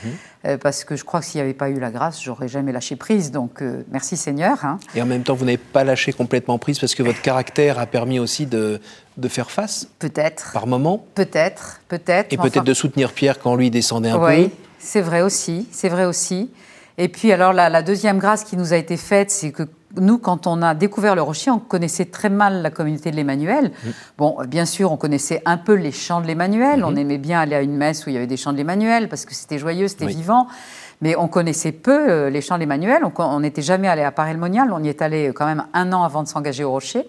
Euh, 0.46 0.58
parce 0.58 0.84
que 0.84 0.96
je 0.96 1.04
crois 1.04 1.20
que 1.20 1.26
s'il 1.26 1.40
n'y 1.40 1.44
avait 1.44 1.54
pas 1.54 1.70
eu 1.70 1.80
la 1.80 1.92
grâce, 1.92 2.22
j'aurais 2.22 2.48
jamais 2.48 2.72
lâché 2.72 2.96
prise. 2.96 3.32
Donc 3.32 3.62
euh, 3.62 3.84
merci 3.92 4.18
Seigneur. 4.18 4.64
Hein. 4.66 4.80
Et 4.96 5.02
en 5.02 5.06
même 5.06 5.24
temps, 5.24 5.36
vous 5.36 5.46
n'avez 5.46 5.58
pas 5.58 5.84
lâché 5.84 6.14
complètement 6.14 6.58
prise 6.58 6.80
parce 6.80 6.96
que 6.96 7.04
votre 7.04 7.22
caractère 7.22 7.80
a 7.80 7.86
permis 7.86 8.20
aussi 8.20 8.46
de, 8.46 8.80
de 9.18 9.28
faire 9.28 9.52
face? 9.52 9.88
Peut-être. 10.00 10.52
Par 10.54 10.68
moment? 10.68 11.06
Peut-être, 11.16 11.82
peut-être. 11.88 12.32
Et 12.34 12.38
peut-être 12.38 12.64
de 12.64 12.74
soutenir 12.74 13.14
Pierre 13.14 13.40
quand 13.40 13.56
lui 13.56 13.70
descendait 13.70 14.10
un 14.10 14.20
peu? 14.20 14.26
Oui, 14.26 14.52
c'est 14.80 15.02
vrai 15.02 15.22
aussi, 15.22 15.68
c'est 15.72 15.90
vrai 15.90 16.06
aussi. 16.06 16.52
Et 17.00 17.10
puis 17.10 17.32
alors 17.32 17.54
la, 17.54 17.70
la, 17.70 17.84
deuxième 17.84 18.18
grâce 18.18 18.44
qui 18.44 18.58
nous 18.58 18.74
a 18.74 18.78
été 18.78 18.98
faite, 18.98 19.30
c'est 19.30 19.52
que 19.52 19.64
nous, 20.00 20.18
quand 20.18 20.48
on 20.48 20.62
a 20.62 20.74
découvert 20.74 21.16
le 21.16 21.22
rocher, 21.22 21.52
on 21.52 21.60
connaissait 21.60 22.06
très 22.06 22.30
mal 22.30 22.62
la 22.62 22.70
communauté 22.70 23.12
de 23.12 23.16
l'Emmanuel. 23.16 23.66
Mm. 23.66 23.90
Bon, 24.18 24.38
bien 24.48 24.66
sûr, 24.66 24.92
on 24.92 24.98
connaissait 24.98 25.42
un 25.46 25.58
peu 25.58 25.74
les 25.74 25.92
chants 25.92 26.22
de 26.22 26.28
l'Emmanuel. 26.28 26.84
On 26.84 26.92
mm-hmm. 26.92 26.98
aimait 26.98 27.18
bien 27.18 27.40
aller 27.40 27.56
à 27.56 27.62
une 27.62 27.76
messe 27.76 28.06
où 28.06 28.10
il 28.10 28.14
y 28.14 28.18
avait 28.18 28.28
des 28.28 28.38
chants 28.38 28.54
de 28.54 28.58
l'Emmanuel 28.58 29.10
parce 29.10 29.26
que 29.26 29.34
c'était 29.34 29.60
joyeux, 29.60 29.88
c'était 29.88 30.08
vivant. 30.08 30.48
Mais 31.02 31.16
on 31.16 31.28
connaissait 31.28 31.72
peu 31.72 32.10
euh, 32.10 32.30
les 32.30 32.42
chants 32.42 32.56
de 32.56 32.62
l'Emmanuel. 32.62 33.04
On 33.18 33.40
n'était 33.40 33.62
jamais 33.62 33.88
allé 33.88 34.02
à 34.02 34.12
Paray-le-Monial. 34.12 34.72
On 34.72 34.84
y 34.84 34.90
est 34.90 35.02
allé 35.02 35.32
quand 35.36 35.46
même 35.46 35.66
un 35.74 35.94
an 35.94 36.04
avant 36.04 36.24
de 36.24 36.28
s'engager 36.28 36.64
au 36.64 36.72
rocher. 36.72 37.08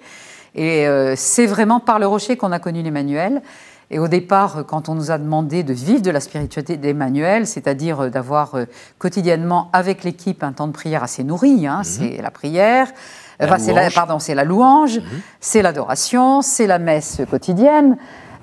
Et 0.55 0.87
euh, 0.87 1.15
c'est 1.17 1.47
vraiment 1.47 1.81
par 1.81 1.99
le 1.99 2.07
rocher 2.07 2.37
qu'on 2.37 2.53
a 2.53 2.59
connu 2.59 2.83
l'Emmanuel. 2.83 3.43
Et 3.91 3.99
au 3.99 4.09
départ, 4.09 4.65
quand 4.67 4.89
on 4.89 4.95
nous 4.95 5.11
a 5.11 5.17
demandé 5.17 5.63
de 5.63 5.73
vivre 5.73 6.03
de 6.03 6.11
la 6.11 6.21
spiritualité 6.21 6.77
d'Emmanuel, 6.77 7.47
c'est-à-dire 7.47 8.01
euh, 8.01 8.11
d'avoir 8.11 8.55
euh, 8.55 8.65
quotidiennement 8.99 9.71
avec 9.73 10.05
l'équipe 10.05 10.43
un 10.43 10.53
temps 10.53 10.67
de 10.67 10.73
prière 10.73 11.03
assez 11.03 11.25
nourri, 11.25 11.67
hein, 11.67 11.79
mhm. 11.79 11.85
c'est 11.85 12.23
la 12.23 12.31
prière, 12.31 12.89
c'est 13.59 13.73
la, 13.73 13.91
pardon, 13.91 14.19
c'est 14.19 14.35
la 14.35 14.45
louange, 14.45 14.99
mhm. 14.99 15.21
c'est 15.41 15.63
l'adoration, 15.63 16.43
c'est 16.43 16.67
la 16.67 16.79
messe 16.79 17.23
quotidienne, 17.31 17.97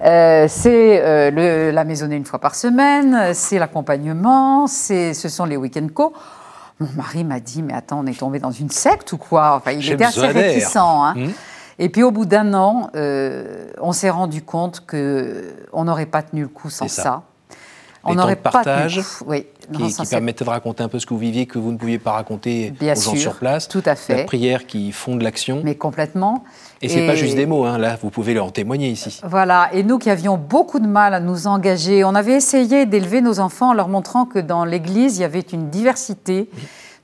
euh, 0.03 0.47
c'est 0.49 1.31
la 1.31 1.83
maisonnée 1.83 2.15
une 2.15 2.25
fois 2.25 2.39
par 2.39 2.55
semaine, 2.55 3.33
c'est 3.33 3.59
l'accompagnement, 3.59 4.67
ce 4.67 5.13
sont 5.13 5.45
les 5.45 5.57
week-end 5.57 5.87
co. 5.93 6.13
Mon 6.79 6.89
mari 6.97 7.23
m'a 7.23 7.39
dit, 7.39 7.61
mais 7.61 7.73
attends, 7.73 8.01
on 8.03 8.05
est 8.05 8.19
tombé 8.19 8.39
dans 8.39 8.51
une 8.51 8.69
secte 8.69 9.13
ou 9.13 9.17
quoi? 9.17 9.55
Enfin, 9.55 9.71
Il 9.71 9.89
était 9.89 10.03
assez 10.03 10.27
réticent. 10.27 10.75
Hein. 10.75 11.13
Mhm. 11.15 11.33
Et 11.79 11.89
puis 11.89 12.03
au 12.03 12.11
bout 12.11 12.25
d'un 12.25 12.53
an, 12.53 12.89
euh, 12.95 13.67
on 13.81 13.91
s'est 13.91 14.09
rendu 14.09 14.41
compte 14.41 14.85
qu'on 14.85 15.83
n'aurait 15.83 16.05
pas 16.05 16.23
tenu 16.23 16.43
le 16.43 16.47
coup 16.47 16.69
sans 16.69 16.87
ça. 16.87 17.23
On 18.05 18.13
n'aurait 18.13 18.35
pas 18.35 18.51
partage 18.51 19.01
oui, 19.25 19.47
qui, 19.73 20.07
permettait 20.07 20.45
de 20.45 20.49
raconter 20.49 20.83
un 20.83 20.89
peu 20.89 20.99
ce 20.99 21.07
que 21.07 21.13
vous 21.15 21.19
viviez, 21.19 21.47
que 21.47 21.57
vous 21.57 21.71
ne 21.71 21.77
pouviez 21.77 21.97
pas 21.97 22.11
raconter 22.11 22.71
aux 22.79 22.85
gens 22.85 23.15
sur 23.15 23.35
place. 23.35 23.67
Tout 23.67 23.81
à 23.83 23.95
fait. 23.95 24.17
La 24.17 24.23
prière 24.25 24.67
qui 24.67 24.91
fonde 24.91 25.23
l'action. 25.23 25.61
Mais 25.63 25.73
complètement. 25.73 26.43
Et 26.83 26.89
c'est 26.89 27.07
pas 27.07 27.15
juste 27.15 27.35
des 27.35 27.47
mots, 27.47 27.65
hein, 27.65 27.79
là, 27.79 27.97
vous 27.99 28.11
pouvez 28.11 28.35
leur 28.35 28.45
en 28.45 28.51
témoigner 28.51 28.89
ici. 28.89 29.21
Voilà, 29.23 29.69
et 29.73 29.81
nous 29.81 29.97
qui 29.97 30.11
avions 30.11 30.37
beaucoup 30.37 30.79
de 30.79 30.87
mal 30.87 31.15
à 31.15 31.19
nous 31.19 31.47
engager, 31.47 32.03
on 32.03 32.13
avait 32.13 32.33
essayé 32.33 32.85
d'élever 32.85 33.21
nos 33.21 33.39
enfants 33.39 33.71
en 33.71 33.73
leur 33.73 33.87
montrant 33.87 34.25
que 34.25 34.37
dans 34.37 34.65
l'Église, 34.65 35.17
il 35.17 35.21
y 35.21 35.25
avait 35.25 35.39
une 35.39 35.71
diversité 35.71 36.47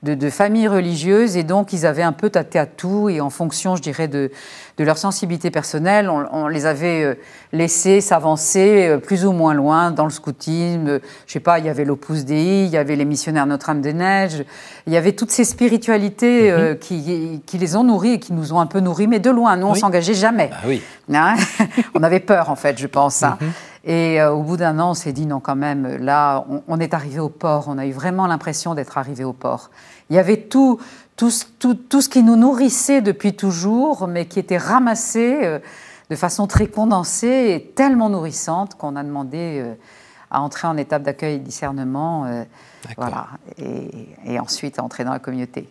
de, 0.03 0.29
familles 0.31 0.67
religieuses 0.67 1.37
et 1.37 1.43
donc 1.43 1.73
ils 1.73 1.85
avaient 1.85 2.01
un 2.01 2.11
peu 2.11 2.31
tâté 2.31 2.57
à 2.57 2.65
tout 2.65 3.09
et 3.09 3.21
en 3.21 3.29
fonction, 3.29 3.75
je 3.75 3.81
dirais, 3.81 4.07
de, 4.07 4.31
leur 4.79 4.97
sensibilité 4.97 5.51
personnelle, 5.51 6.09
on, 6.09 6.47
les 6.47 6.65
avait 6.65 7.03
euh, 7.03 7.13
laissés 7.53 8.01
s'avancer 8.01 8.87
euh, 8.87 8.97
plus 8.97 9.27
ou 9.27 9.31
moins 9.31 9.53
loin 9.53 9.91
dans 9.91 10.05
le 10.05 10.09
scoutisme. 10.09 10.87
Euh, 10.87 10.99
je 11.27 11.33
sais 11.33 11.39
pas, 11.39 11.59
il 11.59 11.65
y 11.65 11.69
avait 11.69 11.85
l'Opus 11.85 12.25
Dei, 12.25 12.65
il 12.65 12.71
y 12.71 12.77
avait 12.77 12.95
les 12.95 13.05
missionnaires 13.05 13.45
Notre-Dame-des-Neiges, 13.45 14.43
il 14.87 14.93
y 14.93 14.97
avait 14.97 15.11
toutes 15.11 15.29
ces 15.29 15.43
spiritualités 15.43 16.51
mhm. 16.51 16.79
qui, 16.79 17.43
qui, 17.45 17.57
les 17.59 17.75
ont 17.75 17.83
nourris 17.83 18.13
et 18.13 18.19
qui 18.19 18.33
nous 18.33 18.53
ont 18.53 18.59
un 18.59 18.65
peu 18.65 18.79
nourris, 18.79 19.05
mais 19.05 19.19
de 19.19 19.29
loin. 19.29 19.55
Nous, 19.55 19.67
on 19.67 19.75
s'engageait 19.75 20.15
jamais. 20.15 20.49
Ah 20.51 20.63
oui. 20.65 20.81
Hein? 21.13 21.35
On 21.93 22.01
avait 22.01 22.19
peur, 22.19 22.49
en 22.49 22.55
fait, 22.55 22.79
je 22.79 22.87
pense. 22.87 23.21
Hein. 23.21 23.37
Mhm. 23.39 23.51
Et 23.83 24.21
au 24.21 24.43
bout 24.43 24.57
d'un 24.57 24.77
an, 24.77 24.91
on 24.91 24.93
s'est 24.93 25.11
dit 25.11 25.25
non, 25.25 25.39
quand 25.39 25.55
même, 25.55 25.97
là, 25.97 26.45
on, 26.49 26.61
on 26.67 26.79
est 26.79 26.93
arrivé 26.93 27.19
au 27.19 27.29
port. 27.29 27.65
On 27.67 27.79
a 27.79 27.87
eu 27.87 27.91
vraiment 27.91 28.27
l'impression 28.27 28.75
d'être 28.75 28.99
arrivé 28.99 29.23
au 29.23 29.33
port. 29.33 29.71
Il 30.11 30.15
y 30.15 30.19
avait 30.19 30.37
tout, 30.37 30.79
tout, 31.15 31.31
tout, 31.59 31.75
tout, 31.75 32.01
ce 32.01 32.09
qui 32.09 32.23
nous 32.23 32.35
nourrissait 32.35 33.01
depuis 33.01 33.33
toujours, 33.33 34.07
mais 34.07 34.25
qui 34.25 34.39
était 34.39 34.57
ramassé 34.57 35.39
euh, 35.43 35.59
de 36.09 36.15
façon 36.15 36.47
très 36.47 36.67
condensée 36.67 37.53
et 37.55 37.71
tellement 37.75 38.09
nourrissante 38.09 38.75
qu'on 38.75 38.95
a 38.95 39.03
demandé 39.03 39.61
euh, 39.61 39.75
à 40.31 40.41
entrer 40.41 40.67
en 40.67 40.77
étape 40.77 41.03
d'accueil 41.03 41.35
et 41.35 41.39
discernement, 41.39 42.25
euh, 42.25 42.43
voilà, 42.97 43.27
et, 43.57 44.39
ensuite 44.39 44.79
à 44.79 44.83
entrer 44.83 45.03
dans 45.03 45.13
la 45.13 45.19
communauté. 45.19 45.69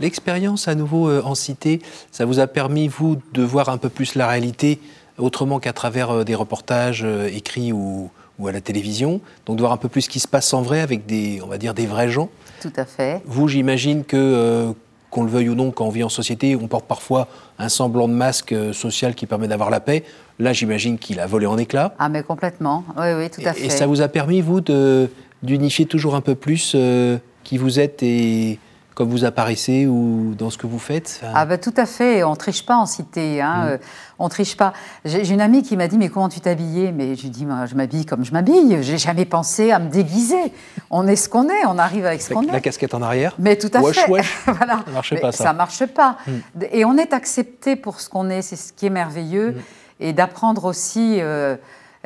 L'expérience 0.00 0.66
à 0.66 0.74
nouveau 0.74 1.08
en 1.20 1.36
cité, 1.36 1.80
ça 2.10 2.24
vous 2.24 2.40
a 2.40 2.48
permis, 2.48 2.88
vous, 2.88 3.18
de 3.32 3.42
voir 3.42 3.68
un 3.68 3.78
peu 3.78 3.88
plus 3.88 4.16
la 4.16 4.26
réalité 4.26 4.80
autrement 5.18 5.60
qu'à 5.60 5.72
travers 5.72 6.24
des 6.24 6.34
reportages 6.34 7.06
écrits 7.32 7.72
ou, 7.72 8.10
ou, 8.38 8.48
à 8.48 8.52
la 8.52 8.60
télévision, 8.60 9.20
donc 9.46 9.56
de 9.56 9.60
voir 9.60 9.72
un 9.72 9.76
peu 9.76 9.88
plus 9.88 10.02
ce 10.02 10.08
qui 10.08 10.20
se 10.20 10.28
passe 10.28 10.52
en 10.54 10.62
vrai 10.62 10.80
avec 10.80 11.06
des, 11.06 11.40
on 11.42 11.46
va 11.46 11.58
dire, 11.58 11.74
des 11.74 11.86
vrais 11.86 12.08
gens 12.08 12.28
tout 12.64 12.72
à 12.76 12.86
fait. 12.86 13.20
Vous, 13.26 13.46
j'imagine 13.46 14.04
que, 14.04 14.16
euh, 14.16 14.72
qu'on 15.10 15.24
le 15.24 15.28
veuille 15.28 15.50
ou 15.50 15.54
non, 15.54 15.70
quand 15.70 15.84
on 15.84 15.90
vit 15.90 16.02
en 16.02 16.08
société, 16.08 16.56
on 16.56 16.66
porte 16.66 16.86
parfois 16.86 17.28
un 17.58 17.68
semblant 17.68 18.08
de 18.08 18.14
masque 18.14 18.52
euh, 18.52 18.72
social 18.72 19.14
qui 19.14 19.26
permet 19.26 19.48
d'avoir 19.48 19.68
la 19.68 19.80
paix. 19.80 20.02
Là, 20.38 20.54
j'imagine 20.54 20.96
qu'il 20.96 21.20
a 21.20 21.26
volé 21.26 21.44
en 21.44 21.58
éclats. 21.58 21.94
Ah, 21.98 22.08
mais 22.08 22.22
complètement. 22.22 22.82
Oui, 22.96 23.12
oui, 23.18 23.28
tout 23.28 23.42
à 23.44 23.52
fait. 23.52 23.66
Et 23.66 23.68
ça 23.68 23.86
vous 23.86 24.00
a 24.00 24.08
permis, 24.08 24.40
vous, 24.40 24.62
de, 24.62 25.10
d'unifier 25.42 25.84
toujours 25.84 26.14
un 26.14 26.22
peu 26.22 26.34
plus 26.34 26.72
euh, 26.74 27.18
qui 27.42 27.58
vous 27.58 27.78
êtes 27.78 28.02
et 28.02 28.58
comme 28.94 29.08
vous 29.08 29.24
apparaissez 29.24 29.86
ou 29.86 30.34
dans 30.38 30.50
ce 30.50 30.58
que 30.58 30.66
vous 30.66 30.78
faites 30.78 31.20
Ah 31.34 31.44
ben 31.46 31.58
tout 31.58 31.74
à 31.76 31.86
fait, 31.86 32.22
on 32.22 32.36
triche 32.36 32.64
pas 32.64 32.76
en 32.76 32.86
cité, 32.86 33.40
hein. 33.40 33.64
Mm. 33.64 33.68
Euh, 33.68 33.78
on 34.18 34.28
triche 34.28 34.56
pas. 34.56 34.72
J'ai 35.04 35.28
une 35.28 35.40
amie 35.40 35.62
qui 35.62 35.76
m'a 35.76 35.88
dit 35.88 35.98
mais 35.98 36.08
comment 36.08 36.28
tu 36.28 36.40
t'habillais? 36.40 36.92
Mais 36.92 37.16
je 37.16 37.22
lui 37.22 37.30
dis 37.30 37.46
je 37.66 37.74
m'habille 37.74 38.06
comme 38.06 38.24
je 38.24 38.32
m'habille, 38.32 38.78
j'ai 38.82 38.98
jamais 38.98 39.24
pensé 39.24 39.72
à 39.72 39.78
me 39.78 39.88
déguiser. 39.88 40.52
On 40.90 41.06
est 41.08 41.16
ce 41.16 41.28
qu'on 41.28 41.48
est, 41.48 41.66
on 41.66 41.78
arrive 41.78 42.06
avec 42.06 42.22
ce 42.22 42.32
qu'on 42.32 42.42
est. 42.42 42.52
La 42.52 42.60
casquette 42.60 42.94
en 42.94 43.02
arrière? 43.02 43.34
Mais 43.38 43.56
tout 43.56 43.70
à 43.74 43.82
fait. 43.92 44.06
voilà. 44.46 44.84
Ça 44.84 44.92
marche 44.92 45.20
pas 45.20 45.32
ça. 45.32 45.44
Ça 45.44 45.52
marche 45.52 45.86
pas. 45.86 46.18
Mm. 46.26 46.62
Et 46.72 46.84
on 46.84 46.96
est 46.96 47.12
accepté 47.12 47.74
pour 47.76 48.00
ce 48.00 48.08
qu'on 48.08 48.30
est, 48.30 48.42
c'est 48.42 48.56
ce 48.56 48.72
qui 48.72 48.86
est 48.86 48.90
merveilleux. 48.90 49.52
Mm. 49.52 49.60
Et 50.00 50.12
d'apprendre 50.12 50.64
aussi... 50.64 51.20
Euh, 51.20 51.56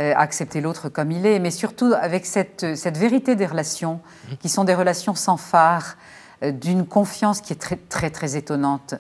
euh, 0.01 0.13
accepter 0.15 0.61
l'autre 0.61 0.89
comme 0.89 1.11
il 1.11 1.27
est, 1.27 1.41
mais 1.41 1.51
surtout 1.51 1.93
avec 2.01 2.25
cette, 2.25 2.77
cette 2.77 2.97
vérité 2.97 3.35
des 3.35 3.47
relations, 3.47 3.99
qui 4.39 4.49
sont 4.49 4.63
des 4.63 4.77
relations 4.77 5.17
sans 5.17 5.37
phare, 5.37 5.97
d'une 6.43 6.87
confiance 6.87 7.41
qui 7.41 7.53
est 7.53 7.57
très, 7.57 7.77
très, 7.77 8.11
très 8.11 8.37
étonnante. 8.37 8.95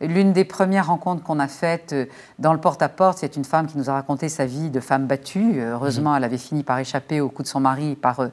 L'une 0.00 0.32
des 0.32 0.44
premières 0.44 0.88
rencontres 0.88 1.22
qu'on 1.22 1.38
a 1.38 1.48
faites 1.48 1.94
euh, 1.94 2.04
dans 2.38 2.52
le 2.52 2.60
porte-à-porte, 2.60 3.18
c'est 3.18 3.36
une 3.36 3.46
femme 3.46 3.66
qui 3.66 3.78
nous 3.78 3.88
a 3.88 3.94
raconté 3.94 4.28
sa 4.28 4.44
vie 4.44 4.68
de 4.68 4.80
femme 4.80 5.06
battue. 5.06 5.54
Euh, 5.58 5.72
heureusement, 5.72 6.10
mhm. 6.10 6.16
elle 6.18 6.24
avait 6.24 6.38
fini 6.38 6.62
par 6.62 6.78
échapper 6.78 7.20
au 7.20 7.30
coup 7.30 7.42
de 7.42 7.48
son 7.48 7.60
mari, 7.60 7.96
par, 7.96 8.28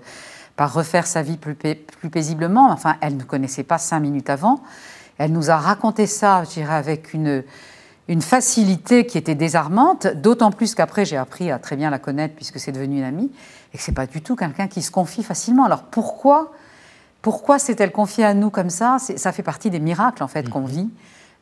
par 0.57 0.73
refaire 0.73 1.07
sa 1.07 1.21
vie 1.21 1.37
plus, 1.37 1.55
plus 1.55 2.09
paisiblement. 2.09 2.69
Enfin, 2.69 2.97
elle 2.99 3.15
ne 3.15 3.23
connaissait 3.23 3.63
pas 3.63 3.77
cinq 3.77 4.01
minutes 4.01 4.29
avant. 4.29 4.61
Elle 5.17 5.31
nous 5.31 5.51
a 5.51 5.55
raconté 5.55 6.05
ça, 6.05 6.43
je 6.43 6.49
dirais, 6.49 6.75
avec 6.75 7.13
une, 7.13 7.43
une 8.09 8.21
facilité 8.21 9.05
qui 9.05 9.17
était 9.17 9.35
désarmante, 9.35 10.07
d'autant 10.07 10.51
plus 10.51 10.75
qu'après, 10.75 11.05
j'ai 11.05 11.17
appris 11.17 11.49
à 11.49 11.59
très 11.59 11.77
bien 11.77 11.89
la 11.89 11.99
connaître 11.99 12.35
puisque 12.35 12.59
c'est 12.59 12.71
devenu 12.71 12.97
une 12.97 13.03
amie, 13.03 13.31
et 13.73 13.77
que 13.77 13.83
ce 13.83 13.91
n'est 13.91 13.95
pas 13.95 14.07
du 14.07 14.21
tout 14.21 14.35
quelqu'un 14.35 14.67
qui 14.67 14.81
se 14.81 14.91
confie 14.91 15.23
facilement. 15.23 15.63
Alors 15.63 15.83
pourquoi 15.83 16.51
pourquoi 17.23 17.57
s'est-elle 17.57 17.91
confiée 17.91 18.25
à 18.25 18.35
nous 18.35 18.51
comme 18.51 18.69
ça? 18.69 18.97
Ça 18.99 19.31
fait 19.31 19.41
partie 19.41 19.71
des 19.71 19.79
miracles 19.79 20.21
en 20.21 20.27
fait 20.27 20.47
qu'on 20.47 20.61
mhm. 20.61 20.67
vit. 20.67 20.89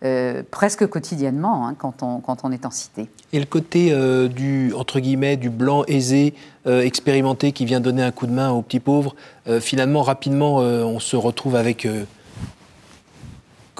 euh, 0.04 0.41
presque 0.50 0.88
quotidiennement 0.88 1.67
hein, 1.67 1.76
quand, 1.78 2.02
on, 2.02 2.20
quand 2.20 2.39
on 2.44 2.52
est 2.52 2.65
en 2.65 2.72
cité. 2.72 3.08
Et 3.34 3.39
le 3.39 3.46
côté 3.46 3.91
euh, 3.91 4.28
du, 4.28 4.74
entre 4.76 5.00
guillemets, 5.00 5.38
du 5.38 5.50
blanc 5.50 5.84
aisé, 5.88 6.34
euh, 6.65 6.82
expérimenté, 6.82 7.52
qui 7.52 7.65
vient 7.65 7.80
donner 7.80 8.02
un 8.02 8.12
coup 8.12 8.26
de 8.26 8.32
main 8.32 8.50
aux 8.50 8.62
petits 8.62 8.80
pauvres, 8.80 9.15
finalement, 9.60 10.02
rapidement, 10.02 10.58
on 10.58 11.00
se 11.00 11.15
retrouve 11.15 11.56
avec... 11.56 11.88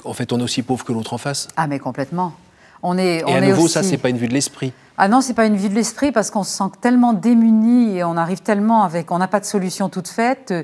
en 0.04 0.12
fait, 0.12 0.32
on 0.32 0.40
est 0.40 0.42
aussi 0.42 0.62
pauvre 0.62 0.84
que 0.84 0.92
l'autre 0.92 1.14
en 1.14 1.18
face. 1.18 1.48
Ah, 1.56 1.66
mais 1.66 1.78
complètement. 1.78 2.34
On 2.82 2.98
est, 2.98 3.18
et 3.18 3.24
on 3.24 3.34
à 3.34 3.40
nouveau, 3.40 3.64
aussi... 3.64 3.74
ça, 3.74 3.82
c'est 3.82 3.96
pas 3.96 4.08
une 4.08 4.16
vue 4.16 4.28
de 4.28 4.34
l'esprit. 4.34 4.72
Ah 5.04 5.08
non, 5.08 5.20
c'est 5.20 5.34
pas 5.34 5.46
une 5.46 5.56
vue 5.56 5.68
de 5.68 5.74
l'esprit 5.74 6.12
parce 6.12 6.30
qu'on 6.30 6.44
se 6.44 6.56
sent 6.56 6.70
tellement 6.80 7.12
démuni 7.12 7.96
et 7.96 8.04
on 8.04 8.16
arrive 8.16 8.40
tellement 8.40 8.84
avec, 8.84 9.10
on 9.10 9.18
n'a 9.18 9.26
pas 9.26 9.40
de 9.40 9.44
solution 9.44 9.88
toute 9.88 10.06
faite. 10.06 10.54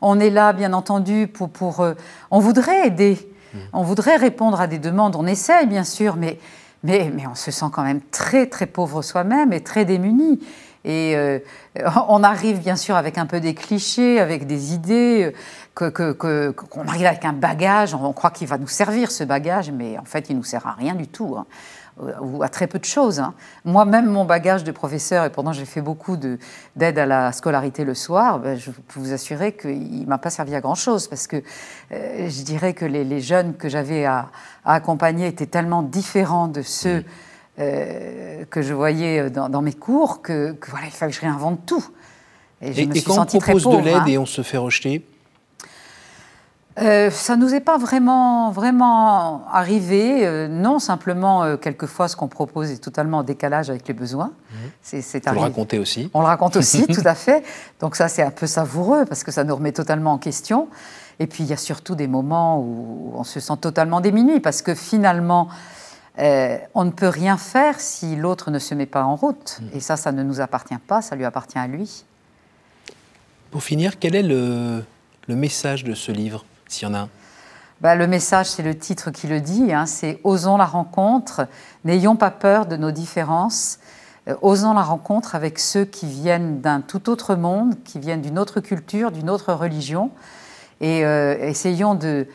On 0.00 0.18
est 0.18 0.30
là, 0.30 0.54
bien 0.54 0.72
entendu, 0.72 1.26
pour, 1.26 1.50
pour 1.50 1.86
on 2.30 2.38
voudrait 2.38 2.86
aider, 2.86 3.18
Mm. 3.52 3.58
On 3.72 3.82
voudrait 3.82 4.16
répondre 4.16 4.60
à 4.60 4.66
des 4.66 4.78
demandes, 4.78 5.16
on 5.16 5.26
essaye 5.26 5.66
bien 5.66 5.84
sûr, 5.84 6.16
mais, 6.16 6.38
mais, 6.82 7.10
mais 7.14 7.26
on 7.26 7.34
se 7.34 7.50
sent 7.50 7.66
quand 7.72 7.82
même 7.82 8.00
très 8.10 8.46
très 8.46 8.66
pauvre 8.66 9.02
soi-même 9.02 9.52
et 9.52 9.60
très 9.60 9.84
démuni. 9.84 10.40
Et 10.84 11.14
euh, 11.16 11.38
on 12.08 12.22
arrive 12.22 12.60
bien 12.60 12.76
sûr 12.76 12.96
avec 12.96 13.18
un 13.18 13.26
peu 13.26 13.40
des 13.40 13.54
clichés, 13.54 14.20
avec 14.20 14.46
des 14.46 14.74
idées, 14.74 15.32
qu'on 15.74 15.90
que, 15.90 16.12
que, 16.12 16.54
arrive 16.88 17.06
avec 17.06 17.24
un 17.24 17.32
bagage, 17.32 17.94
on 17.94 18.12
croit 18.12 18.30
qu'il 18.30 18.48
va 18.48 18.58
nous 18.58 18.68
servir 18.68 19.10
ce 19.10 19.24
bagage, 19.24 19.70
mais 19.70 19.98
en 19.98 20.04
fait 20.04 20.28
il 20.30 20.36
nous 20.36 20.44
sert 20.44 20.66
à 20.66 20.72
rien 20.72 20.94
du 20.94 21.06
tout. 21.06 21.36
Hein 21.38 21.46
ou 21.98 22.42
à 22.42 22.48
très 22.48 22.66
peu 22.66 22.78
de 22.78 22.84
choses. 22.84 23.20
Hein. 23.20 23.34
Moi-même, 23.64 24.06
mon 24.06 24.24
bagage 24.24 24.64
de 24.64 24.72
professeur, 24.72 25.24
et 25.24 25.30
pendant 25.30 25.52
j'ai 25.52 25.64
fait 25.64 25.80
beaucoup 25.80 26.16
d'aide 26.16 26.98
à 26.98 27.06
la 27.06 27.32
scolarité 27.32 27.84
le 27.84 27.94
soir, 27.94 28.38
ben, 28.38 28.58
je 28.58 28.70
peux 28.70 29.00
vous 29.00 29.12
assurer 29.12 29.52
qu'il 29.52 30.00
ne 30.00 30.06
m'a 30.06 30.18
pas 30.18 30.30
servi 30.30 30.54
à 30.54 30.60
grand-chose, 30.60 31.08
parce 31.08 31.26
que 31.26 31.42
euh, 31.92 32.28
je 32.28 32.42
dirais 32.42 32.72
que 32.72 32.84
les, 32.84 33.20
jeunes 33.20 33.54
que 33.54 33.68
j'avais 33.68 34.04
à, 34.04 34.30
accompagner 34.64 35.26
étaient 35.26 35.46
tellement 35.46 35.82
différents 35.82 36.48
de 36.48 36.62
ceux 36.62 37.04
euh, 37.58 38.44
que 38.46 38.62
je 38.62 38.72
voyais 38.72 39.30
dans, 39.30 39.62
mes 39.62 39.74
cours 39.74 40.22
que, 40.22 40.56
voilà, 40.68 40.86
il 40.86 40.92
fallait 40.92 41.12
que 41.12 41.16
je 41.16 41.22
réinvente 41.22 41.66
tout. 41.66 41.84
Et, 42.62 42.72
je 42.72 42.84
me 42.84 42.94
suis 42.94 43.04
quand 43.04 43.34
on 43.34 43.38
propose 43.38 43.64
de 43.64 43.84
l'aide 43.84 43.96
hein. 43.96 44.06
et 44.06 44.18
on 44.18 44.26
se 44.26 44.42
fait 44.42 44.56
rejeter 44.56 45.04
euh, 46.80 47.10
ça 47.10 47.36
nous 47.36 47.54
est 47.54 47.60
pas 47.60 47.76
vraiment, 47.76 48.50
vraiment 48.50 49.46
arrivé. 49.48 50.26
Euh, 50.26 50.48
non, 50.48 50.78
simplement, 50.78 51.44
euh, 51.44 51.56
quelquefois, 51.56 52.08
ce 52.08 52.16
qu'on 52.16 52.28
propose 52.28 52.70
est 52.70 52.78
totalement 52.78 53.18
en 53.18 53.22
décalage 53.22 53.68
avec 53.68 53.86
les 53.86 53.94
besoins. 53.94 54.32
Mmh. 54.50 54.56
C'est, 54.80 55.28
Vous 55.28 55.34
le 55.34 55.40
racontez 55.40 55.78
aussi. 55.78 56.10
On 56.14 56.20
le 56.20 56.26
raconte 56.26 56.56
aussi, 56.56 56.86
tout 56.92 57.02
à 57.04 57.14
fait. 57.14 57.44
Donc 57.80 57.94
ça, 57.94 58.08
c'est 58.08 58.22
un 58.22 58.30
peu 58.30 58.46
savoureux 58.46 59.04
parce 59.04 59.22
que 59.22 59.30
ça 59.30 59.44
nous 59.44 59.54
remet 59.54 59.72
totalement 59.72 60.12
en 60.12 60.18
question. 60.18 60.68
Et 61.18 61.26
puis, 61.26 61.44
il 61.44 61.50
y 61.50 61.52
a 61.52 61.58
surtout 61.58 61.94
des 61.94 62.06
moments 62.06 62.58
où 62.58 63.12
on 63.16 63.24
se 63.24 63.38
sent 63.38 63.58
totalement 63.60 64.00
démuni 64.00 64.40
parce 64.40 64.62
que 64.62 64.74
finalement, 64.74 65.48
on 66.18 66.84
ne 66.84 66.90
peut 66.90 67.08
rien 67.08 67.36
faire 67.36 67.80
si 67.80 68.16
l'autre 68.16 68.50
ne 68.50 68.58
se 68.58 68.74
met 68.74 68.86
pas 68.86 69.04
en 69.04 69.16
route. 69.16 69.60
Mmh. 69.60 69.76
Et 69.76 69.80
ça, 69.80 69.96
ça 69.96 70.10
ne 70.10 70.22
nous 70.22 70.40
appartient 70.40 70.78
pas, 70.86 71.02
ça 71.02 71.16
lui 71.16 71.26
appartient 71.26 71.58
à 71.58 71.66
lui. 71.66 72.04
Pour 73.50 73.62
finir, 73.62 73.98
quel 73.98 74.14
est 74.14 74.22
le, 74.22 74.82
le 75.28 75.36
message 75.36 75.84
de 75.84 75.94
ce 75.94 76.10
livre? 76.12 76.46
S'il 76.72 76.88
y 76.88 76.90
en 76.90 76.94
a 76.94 77.08
bah, 77.80 77.94
Le 77.94 78.06
message, 78.06 78.46
c'est 78.46 78.62
le 78.62 78.76
titre 78.76 79.10
qui 79.10 79.26
le 79.26 79.40
dit, 79.40 79.72
hein, 79.72 79.86
c'est 79.86 80.20
Osons 80.24 80.56
la 80.56 80.64
rencontre, 80.64 81.46
n'ayons 81.84 82.16
pas 82.16 82.30
peur 82.30 82.66
de 82.66 82.76
nos 82.76 82.90
différences, 82.90 83.78
euh, 84.28 84.34
osons 84.40 84.74
la 84.74 84.82
rencontre 84.82 85.34
avec 85.34 85.58
ceux 85.58 85.84
qui 85.84 86.06
viennent 86.06 86.60
d'un 86.60 86.80
tout 86.80 87.10
autre 87.10 87.34
monde, 87.34 87.74
qui 87.84 87.98
viennent 87.98 88.22
d'une 88.22 88.38
autre 88.38 88.60
culture, 88.60 89.10
d'une 89.10 89.28
autre 89.28 89.52
religion, 89.52 90.10
et 90.80 91.04
euh, 91.04 91.36
essayons 91.40 91.94
de... 91.94 92.26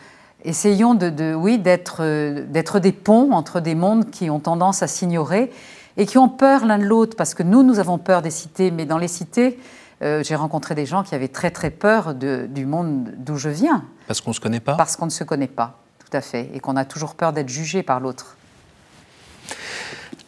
Essayons 0.45 0.93
de, 0.93 1.33
oui, 1.33 1.57
d'être, 1.57 2.03
d'être 2.43 2.79
des 2.79 2.91
ponts 2.91 3.31
entre 3.31 3.59
des 3.59 3.73
mondes 3.73 4.11
qui 4.11 4.29
ont 4.29 4.39
tendance 4.39 4.83
à 4.83 4.87
s'ignorer 4.87 5.51
et 5.97 6.05
qui 6.05 6.19
ont 6.19 6.29
peur 6.29 6.63
l'un 6.63 6.77
de 6.77 6.83
l'autre, 6.83 7.17
parce 7.17 7.33
que 7.33 7.41
nous, 7.41 7.63
nous 7.63 7.79
avons 7.79 7.97
peur 7.97 8.21
des 8.21 8.29
cités, 8.29 8.69
mais 8.69 8.85
dans 8.85 8.99
les 8.99 9.07
cités, 9.07 9.59
euh, 10.03 10.23
j'ai 10.23 10.35
rencontré 10.35 10.75
des 10.75 10.85
gens 10.85 11.03
qui 11.03 11.15
avaient 11.15 11.27
très 11.27 11.49
très 11.49 11.71
peur 11.71 12.13
du 12.13 12.65
monde 12.65 13.13
d'où 13.17 13.35
je 13.35 13.49
viens. 13.49 13.83
Parce 14.07 14.21
qu'on 14.21 14.31
ne 14.31 14.35
se 14.35 14.39
connaît 14.39 14.61
pas 14.61 14.75
Parce 14.75 14.95
qu'on 14.95 15.05
ne 15.05 15.11
se 15.11 15.23
connaît 15.23 15.47
pas, 15.47 15.79
tout 15.99 16.15
à 16.15 16.21
fait, 16.21 16.49
et 16.53 16.59
qu'on 16.59 16.77
a 16.77 16.85
toujours 16.85 17.15
peur 17.15 17.33
d'être 17.33 17.49
jugé 17.49 17.83
par 17.83 17.99
l'autre. 17.99 18.37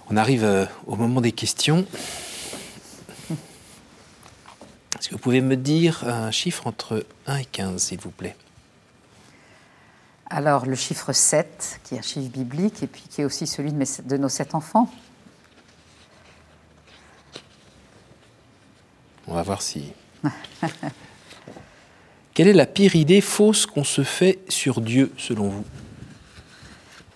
On 0.09 0.17
arrive 0.17 0.43
euh, 0.43 0.65
au 0.85 0.95
moment 0.95 1.21
des 1.21 1.31
questions. 1.31 1.85
Est-ce 4.99 5.07
que 5.07 5.13
vous 5.13 5.19
pouvez 5.19 5.39
me 5.39 5.55
dire 5.55 6.03
un 6.05 6.29
chiffre 6.31 6.67
entre 6.67 7.05
1 7.27 7.37
et 7.37 7.45
15, 7.45 7.81
s'il 7.81 7.99
vous 8.01 8.11
plaît? 8.11 8.35
Alors, 10.29 10.65
le 10.65 10.75
chiffre 10.75 11.13
7, 11.13 11.79
qui 11.83 11.95
est 11.95 11.99
un 11.99 12.01
chiffre 12.01 12.29
biblique, 12.29 12.83
et 12.83 12.87
puis 12.87 13.03
qui 13.09 13.21
est 13.21 13.25
aussi 13.25 13.47
celui 13.47 13.71
de, 13.71 13.85
de 14.03 14.17
nos 14.17 14.29
sept 14.29 14.55
enfants. 14.55 14.91
On 19.27 19.35
va 19.35 19.43
voir 19.43 19.61
si. 19.61 19.93
Quelle 22.39 22.47
est 22.47 22.53
la 22.53 22.65
pire 22.65 22.95
idée 22.95 23.19
fausse 23.19 23.65
qu'on 23.65 23.83
se 23.83 24.01
fait 24.01 24.39
sur 24.47 24.79
Dieu, 24.79 25.11
selon 25.17 25.49
vous? 25.49 25.65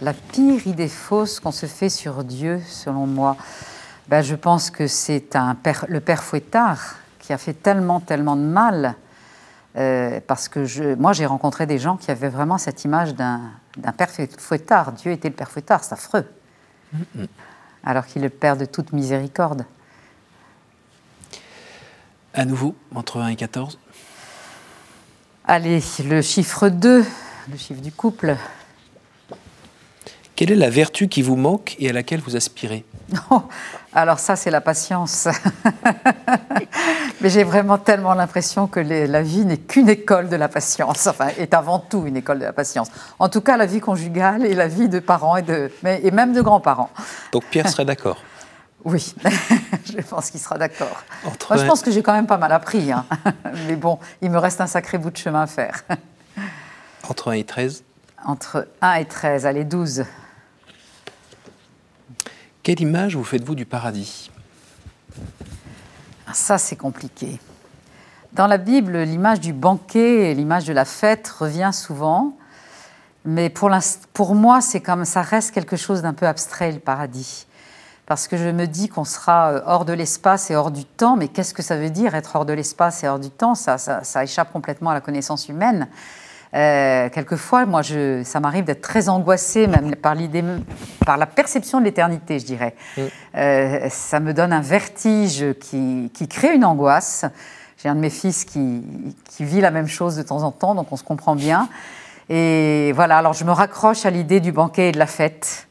La 0.01 0.11
pire 0.11 0.67
idée 0.67 0.89
fausse 0.89 1.39
qu'on 1.39 1.53
se 1.53 1.65
fait 1.65 1.87
sur 1.87 2.25
Dieu, 2.25 2.61
selon 2.67 3.07
moi, 3.07 3.37
ben, 4.09 4.21
je 4.21 4.35
pense 4.35 4.69
que 4.69 4.85
c'est 4.85 5.23
le 5.87 6.01
père 6.01 6.25
Fouettard 6.25 6.97
qui 7.19 7.31
a 7.31 7.37
fait 7.37 7.53
tellement, 7.53 8.01
tellement 8.01 8.35
de 8.35 8.41
mal. 8.41 8.95
Euh, 9.77 10.19
parce 10.27 10.49
que 10.49 10.65
je, 10.65 10.93
moi, 10.95 11.13
j'ai 11.13 11.25
rencontré 11.25 11.67
des 11.67 11.79
gens 11.79 11.95
qui 11.95 12.11
avaient 12.11 12.27
vraiment 12.27 12.57
cette 12.57 12.83
image 12.83 13.15
d'un, 13.15 13.49
père 13.97 14.09
Fouettard. 14.37 14.91
Dieu 14.91 15.13
était 15.13 15.29
le 15.29 15.35
père 15.35 15.49
Fouettard, 15.49 15.85
c'est 15.85 15.93
affreux. 15.93 16.25
Alors 17.85 18.07
qu'il 18.07 18.23
est 18.23 18.25
le 18.25 18.29
père 18.29 18.57
de 18.57 18.65
toute 18.65 18.91
miséricorde. 18.91 19.63
À 22.33 22.43
nouveau, 22.43 22.75
entre 22.93 23.21
1 23.21 23.29
et 23.29 23.35
14 23.37 23.79
Allez, 25.45 25.83
le 26.05 26.21
chiffre 26.21 26.69
2, 26.69 27.03
le 27.51 27.57
chiffre 27.57 27.81
du 27.81 27.91
couple. 27.91 28.37
Quelle 30.37 30.51
est 30.51 30.55
la 30.55 30.69
vertu 30.69 31.09
qui 31.09 31.21
vous 31.21 31.35
manque 31.35 31.75
et 31.79 31.89
à 31.89 31.93
laquelle 31.93 32.21
vous 32.21 32.37
aspirez? 32.37 32.85
Oh, 33.29 33.43
Alors 33.91 34.19
ça, 34.19 34.37
c'est 34.37 34.49
la 34.49 34.61
patience. 34.61 35.27
Mais 37.21 37.29
j'ai 37.29 37.43
vraiment 37.43 37.77
tellement 37.77 38.13
l'impression 38.13 38.67
que 38.67 38.79
la 38.79 39.21
vie 39.21 39.45
n'est 39.45 39.57
qu'une 39.57 39.89
école 39.89 40.29
de 40.29 40.37
la 40.37 40.47
patience, 40.47 41.07
enfin, 41.07 41.27
est 41.37 41.53
avant 41.53 41.77
tout 41.77 42.05
une 42.07 42.15
école 42.15 42.39
de 42.39 42.45
la 42.45 42.53
patience. 42.53 42.87
En 43.19 43.27
tout 43.27 43.41
cas, 43.41 43.57
la 43.57 43.65
vie 43.65 43.81
conjugale 43.81 44.45
et 44.45 44.55
la 44.55 44.67
vie 44.67 44.87
de 44.87 44.99
parents 44.99 45.35
et, 45.35 45.41
de, 45.41 45.69
et 45.85 46.11
même 46.11 46.33
de 46.33 46.41
grands-parents. 46.41 46.89
Donc 47.33 47.43
Pierre 47.51 47.67
serait 47.67 47.85
d'accord 47.85 48.23
Oui, 48.85 49.15
je 49.85 50.01
pense 50.01 50.29
qu'il 50.29 50.39
sera 50.39 50.57
d'accord. 50.57 51.03
Moi, 51.23 51.57
je 51.57 51.65
pense 51.65 51.81
que 51.81 51.91
j'ai 51.91 52.03
quand 52.03 52.13
même 52.13 52.27
pas 52.27 52.37
mal 52.37 52.51
appris. 52.51 52.91
Hein. 52.91 53.05
Mais 53.67 53.75
bon, 53.75 53.99
il 54.21 54.29
me 54.29 54.37
reste 54.37 54.59
un 54.59 54.67
sacré 54.67 54.97
bout 54.97 55.11
de 55.11 55.17
chemin 55.17 55.43
à 55.43 55.47
faire. 55.47 55.83
Entre 57.07 57.29
1 57.29 57.33
et 57.33 57.43
13 57.43 57.83
Entre 58.25 58.67
1 58.81 58.93
et 58.95 59.05
13, 59.05 59.45
allez, 59.45 59.63
12. 59.63 60.05
Quelle 62.61 62.81
image 62.81 63.15
vous 63.15 63.23
faites-vous 63.23 63.55
du 63.55 63.65
paradis? 63.65 64.31
Ça, 66.33 66.57
c'est 66.57 66.75
compliqué. 66.75 67.39
Dans 68.33 68.47
la 68.47 68.57
Bible, 68.57 68.97
l'image 68.97 69.39
du 69.39 69.53
banquet 69.53 70.31
et 70.31 70.33
l'image 70.33 70.65
de 70.65 70.73
la 70.73 70.85
fête 70.85 71.27
revient 71.27 71.71
souvent. 71.73 72.35
Mais 73.25 73.49
pour, 73.49 73.69
pour 74.13 74.35
moi, 74.35 74.59
c'est 74.59 74.81
comme 74.81 75.05
ça 75.05 75.21
reste 75.21 75.51
quelque 75.51 75.77
chose 75.77 76.01
d'un 76.01 76.13
peu 76.13 76.27
abstrait, 76.27 76.71
le 76.71 76.79
paradis 76.79 77.45
parce 78.13 78.27
que 78.27 78.37
je 78.37 78.47
me 78.47 78.67
dis 78.67 78.89
qu'on 78.89 79.05
sera 79.05 79.53
euh, 79.53 79.61
hors 79.65 79.85
de 79.85 79.93
l'espace 79.93 80.51
et 80.51 80.55
hors 80.55 80.69
du 80.69 80.85
temps, 80.85 81.15
mais 81.15 81.29
qu'est-ce 81.29 81.51
que 81.51 81.63
ça 81.63 81.77
veut 81.77 81.89
dire 81.89 82.13
être 82.13 82.35
hors 82.35 82.45
de 82.45 82.53
l'espace 82.53 83.03
et 83.03 83.07
hors 83.07 83.17
du 83.17 83.31
temps? 83.31 83.55
Ça, 83.55 83.79
ça, 83.79 84.23
échappe 84.23 84.53
complètement 84.53 84.91
à 84.91 84.93
la 84.93 85.01
connaissance 85.01 85.49
humaine. 85.49 85.87
Euh, 86.53 87.09
quelquefois, 87.09 87.65
moi, 87.65 87.81
je, 87.81 88.21
ça 88.23 88.39
m'arrive 88.39 88.65
d'être 88.65 88.83
très 88.83 89.09
angoissée, 89.09 89.65
même 89.65 89.95
par 89.95 90.13
l'idée, 90.13 90.43
par 91.03 91.17
la 91.17 91.25
perception 91.25 91.79
de 91.79 91.85
l'éternité, 91.85 92.37
je 92.37 92.45
dirais. 92.45 92.75
Mm. 92.95 93.01
Euh, 93.35 93.89
ça 93.89 94.19
me 94.19 94.31
donne 94.31 94.53
un 94.53 94.61
vertige 94.61 95.45
qui, 95.59 96.11
qui 96.13 96.27
crée 96.27 96.53
une 96.53 96.65
angoisse. 96.65 97.25
J'ai 97.81 97.89
un 97.89 97.95
de 97.95 97.99
mes 97.99 98.11
fils 98.11 98.45
qui, 98.45 98.83
qui, 99.27 99.43
vit 99.43 99.59
la 99.59 99.71
même 99.71 99.87
chose 99.87 100.17
de 100.17 100.21
temps 100.21 100.43
en 100.43 100.51
temps, 100.51 100.75
donc 100.75 100.91
on 100.91 100.97
se 100.97 101.03
comprend 101.03 101.35
bien. 101.35 101.67
Et 102.29 102.91
voilà, 102.93 103.17
alors 103.17 103.33
je 103.33 103.43
me 103.43 103.51
raccroche 103.51 104.05
à 104.05 104.11
l'idée 104.11 104.39
du 104.39 104.51
banquet 104.51 104.89
et 104.89 104.91
de 104.91 104.99
la 104.99 105.07
fête. 105.07 105.67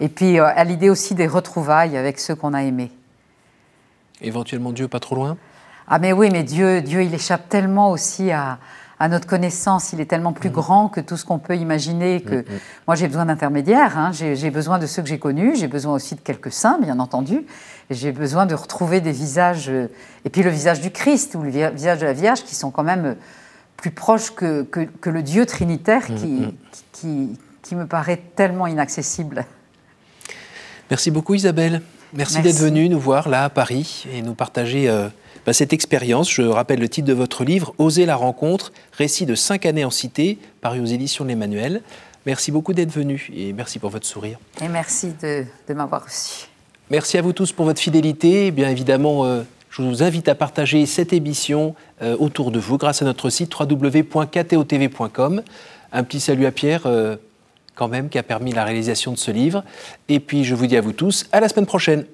Et 0.00 0.08
puis 0.08 0.38
euh, 0.38 0.46
à 0.46 0.64
l'idée 0.64 0.90
aussi 0.90 1.14
des 1.14 1.26
retrouvailles 1.26 1.96
avec 1.96 2.18
ceux 2.18 2.34
qu'on 2.34 2.54
a 2.54 2.62
aimés. 2.62 2.90
Éventuellement 4.20 4.72
Dieu 4.72 4.88
pas 4.88 5.00
trop 5.00 5.16
loin? 5.16 5.36
Ah 5.88 5.98
mais 5.98 6.12
oui, 6.12 6.30
mais 6.30 6.42
Dieu, 6.42 6.80
Dieu 6.80 7.02
il 7.02 7.14
échappe 7.14 7.48
tellement 7.48 7.90
aussi 7.90 8.30
à, 8.30 8.58
notre 9.10 9.26
connaissance, 9.26 9.92
il 9.92 10.00
est 10.00 10.06
tellement 10.06 10.32
plus 10.32 10.48
mm. 10.48 10.52
grand 10.52 10.88
que 10.88 11.00
tout 11.00 11.16
ce 11.16 11.24
qu'on 11.24 11.40
peut 11.40 11.56
imaginer 11.56 12.20
que 12.20 12.36
mm, 12.36 12.38
mm. 12.38 12.60
moi 12.86 12.94
j'ai 12.94 13.08
besoin 13.08 13.26
d'intermédiaires, 13.26 13.98
hein. 13.98 14.12
j'ai 14.12 14.50
besoin 14.50 14.78
de 14.78 14.86
ceux 14.86 15.02
que 15.02 15.08
j'ai 15.08 15.18
connus, 15.18 15.56
j'ai 15.56 15.66
besoin 15.66 15.94
aussi 15.94 16.14
de 16.14 16.20
quelques 16.20 16.52
saints 16.52 16.78
bien 16.80 17.00
entendu, 17.00 17.44
j'ai 17.90 18.12
besoin 18.12 18.46
de 18.46 18.54
retrouver 18.54 19.00
des 19.00 19.10
visages, 19.10 19.68
euh, 19.70 19.88
et 20.24 20.30
puis 20.30 20.44
le 20.44 20.50
visage 20.50 20.80
du 20.80 20.92
Christ 20.92 21.34
ou 21.34 21.42
le 21.42 21.50
visage 21.50 21.98
de 21.98 22.06
la 22.06 22.12
Vierge 22.12 22.44
qui 22.44 22.54
sont 22.54 22.70
quand 22.70 22.84
même 22.84 23.16
plus 23.76 23.90
proches 23.90 24.30
que, 24.30 24.62
que, 24.62 25.10
le 25.10 25.22
Dieu 25.24 25.46
trinitaire 25.46 26.06
qui, 26.06 26.56
qui, 26.92 27.36
qui 27.62 27.74
me 27.74 27.88
paraît 27.88 28.22
tellement 28.36 28.68
inaccessible. 28.68 29.44
Merci 30.92 31.10
beaucoup 31.10 31.32
Isabelle. 31.32 31.80
Merci, 32.12 32.42
d'être 32.42 32.58
venue 32.58 32.86
nous 32.90 33.00
voir 33.00 33.30
là 33.30 33.44
à 33.44 33.48
Paris 33.48 34.04
et 34.12 34.20
nous 34.20 34.34
partager 34.34 34.90
euh, 34.90 35.08
bah, 35.46 35.54
cette 35.54 35.72
expérience. 35.72 36.30
Je 36.30 36.42
rappelle 36.42 36.80
le 36.80 36.88
titre 36.90 37.08
de 37.08 37.14
votre 37.14 37.44
livre, 37.44 37.74
Oser 37.78 38.04
la 38.04 38.14
rencontre, 38.14 38.74
récit 38.92 39.24
de 39.24 39.34
cinq 39.34 39.64
années 39.64 39.86
en 39.86 39.90
cité, 39.90 40.36
paru 40.60 40.80
aux 40.80 40.84
éditions 40.84 41.24
de 41.24 41.30
l'Emmanuel. 41.30 41.80
Merci 42.26 42.52
beaucoup 42.52 42.74
d'être 42.74 42.90
venu 42.90 43.30
et 43.34 43.54
merci 43.54 43.78
pour 43.78 43.88
votre 43.88 44.06
sourire. 44.06 44.38
Et 44.60 44.68
merci 44.68 45.14
de, 45.22 45.46
m'avoir 45.72 46.04
reçu. 46.04 46.48
Merci 46.90 47.16
à 47.16 47.22
vous 47.22 47.32
tous 47.32 47.52
pour 47.52 47.64
votre 47.64 47.80
fidélité. 47.80 48.50
bien 48.50 48.68
évidemment, 48.68 49.24
euh, 49.24 49.44
je 49.70 49.80
vous 49.80 50.02
invite 50.02 50.28
à 50.28 50.34
partager 50.34 50.84
cette 50.84 51.14
émission 51.14 51.74
euh, 52.02 52.18
autour 52.18 52.50
de 52.50 52.58
vous 52.58 52.76
grâce 52.76 53.00
à 53.00 53.06
notre 53.06 53.30
site 53.30 53.58
www.ktotv.com. 53.58 55.42
Un 55.90 56.04
petit 56.04 56.20
salut 56.20 56.44
à 56.44 56.50
Pierre 56.52 56.82
quand 57.74 57.88
même 57.88 58.08
qui 58.08 58.18
a 58.18 58.22
permis 58.22 58.52
la 58.52 58.64
réalisation 58.64 59.12
de 59.12 59.18
ce 59.18 59.30
livre. 59.30 59.64
Et 60.08 60.20
puis 60.20 60.44
je 60.44 60.54
vous 60.54 60.66
dis 60.66 60.76
à 60.76 60.80
vous 60.80 60.92
tous, 60.92 61.26
à 61.32 61.40
la 61.40 61.48
semaine 61.48 61.66
prochaine. 61.66 62.04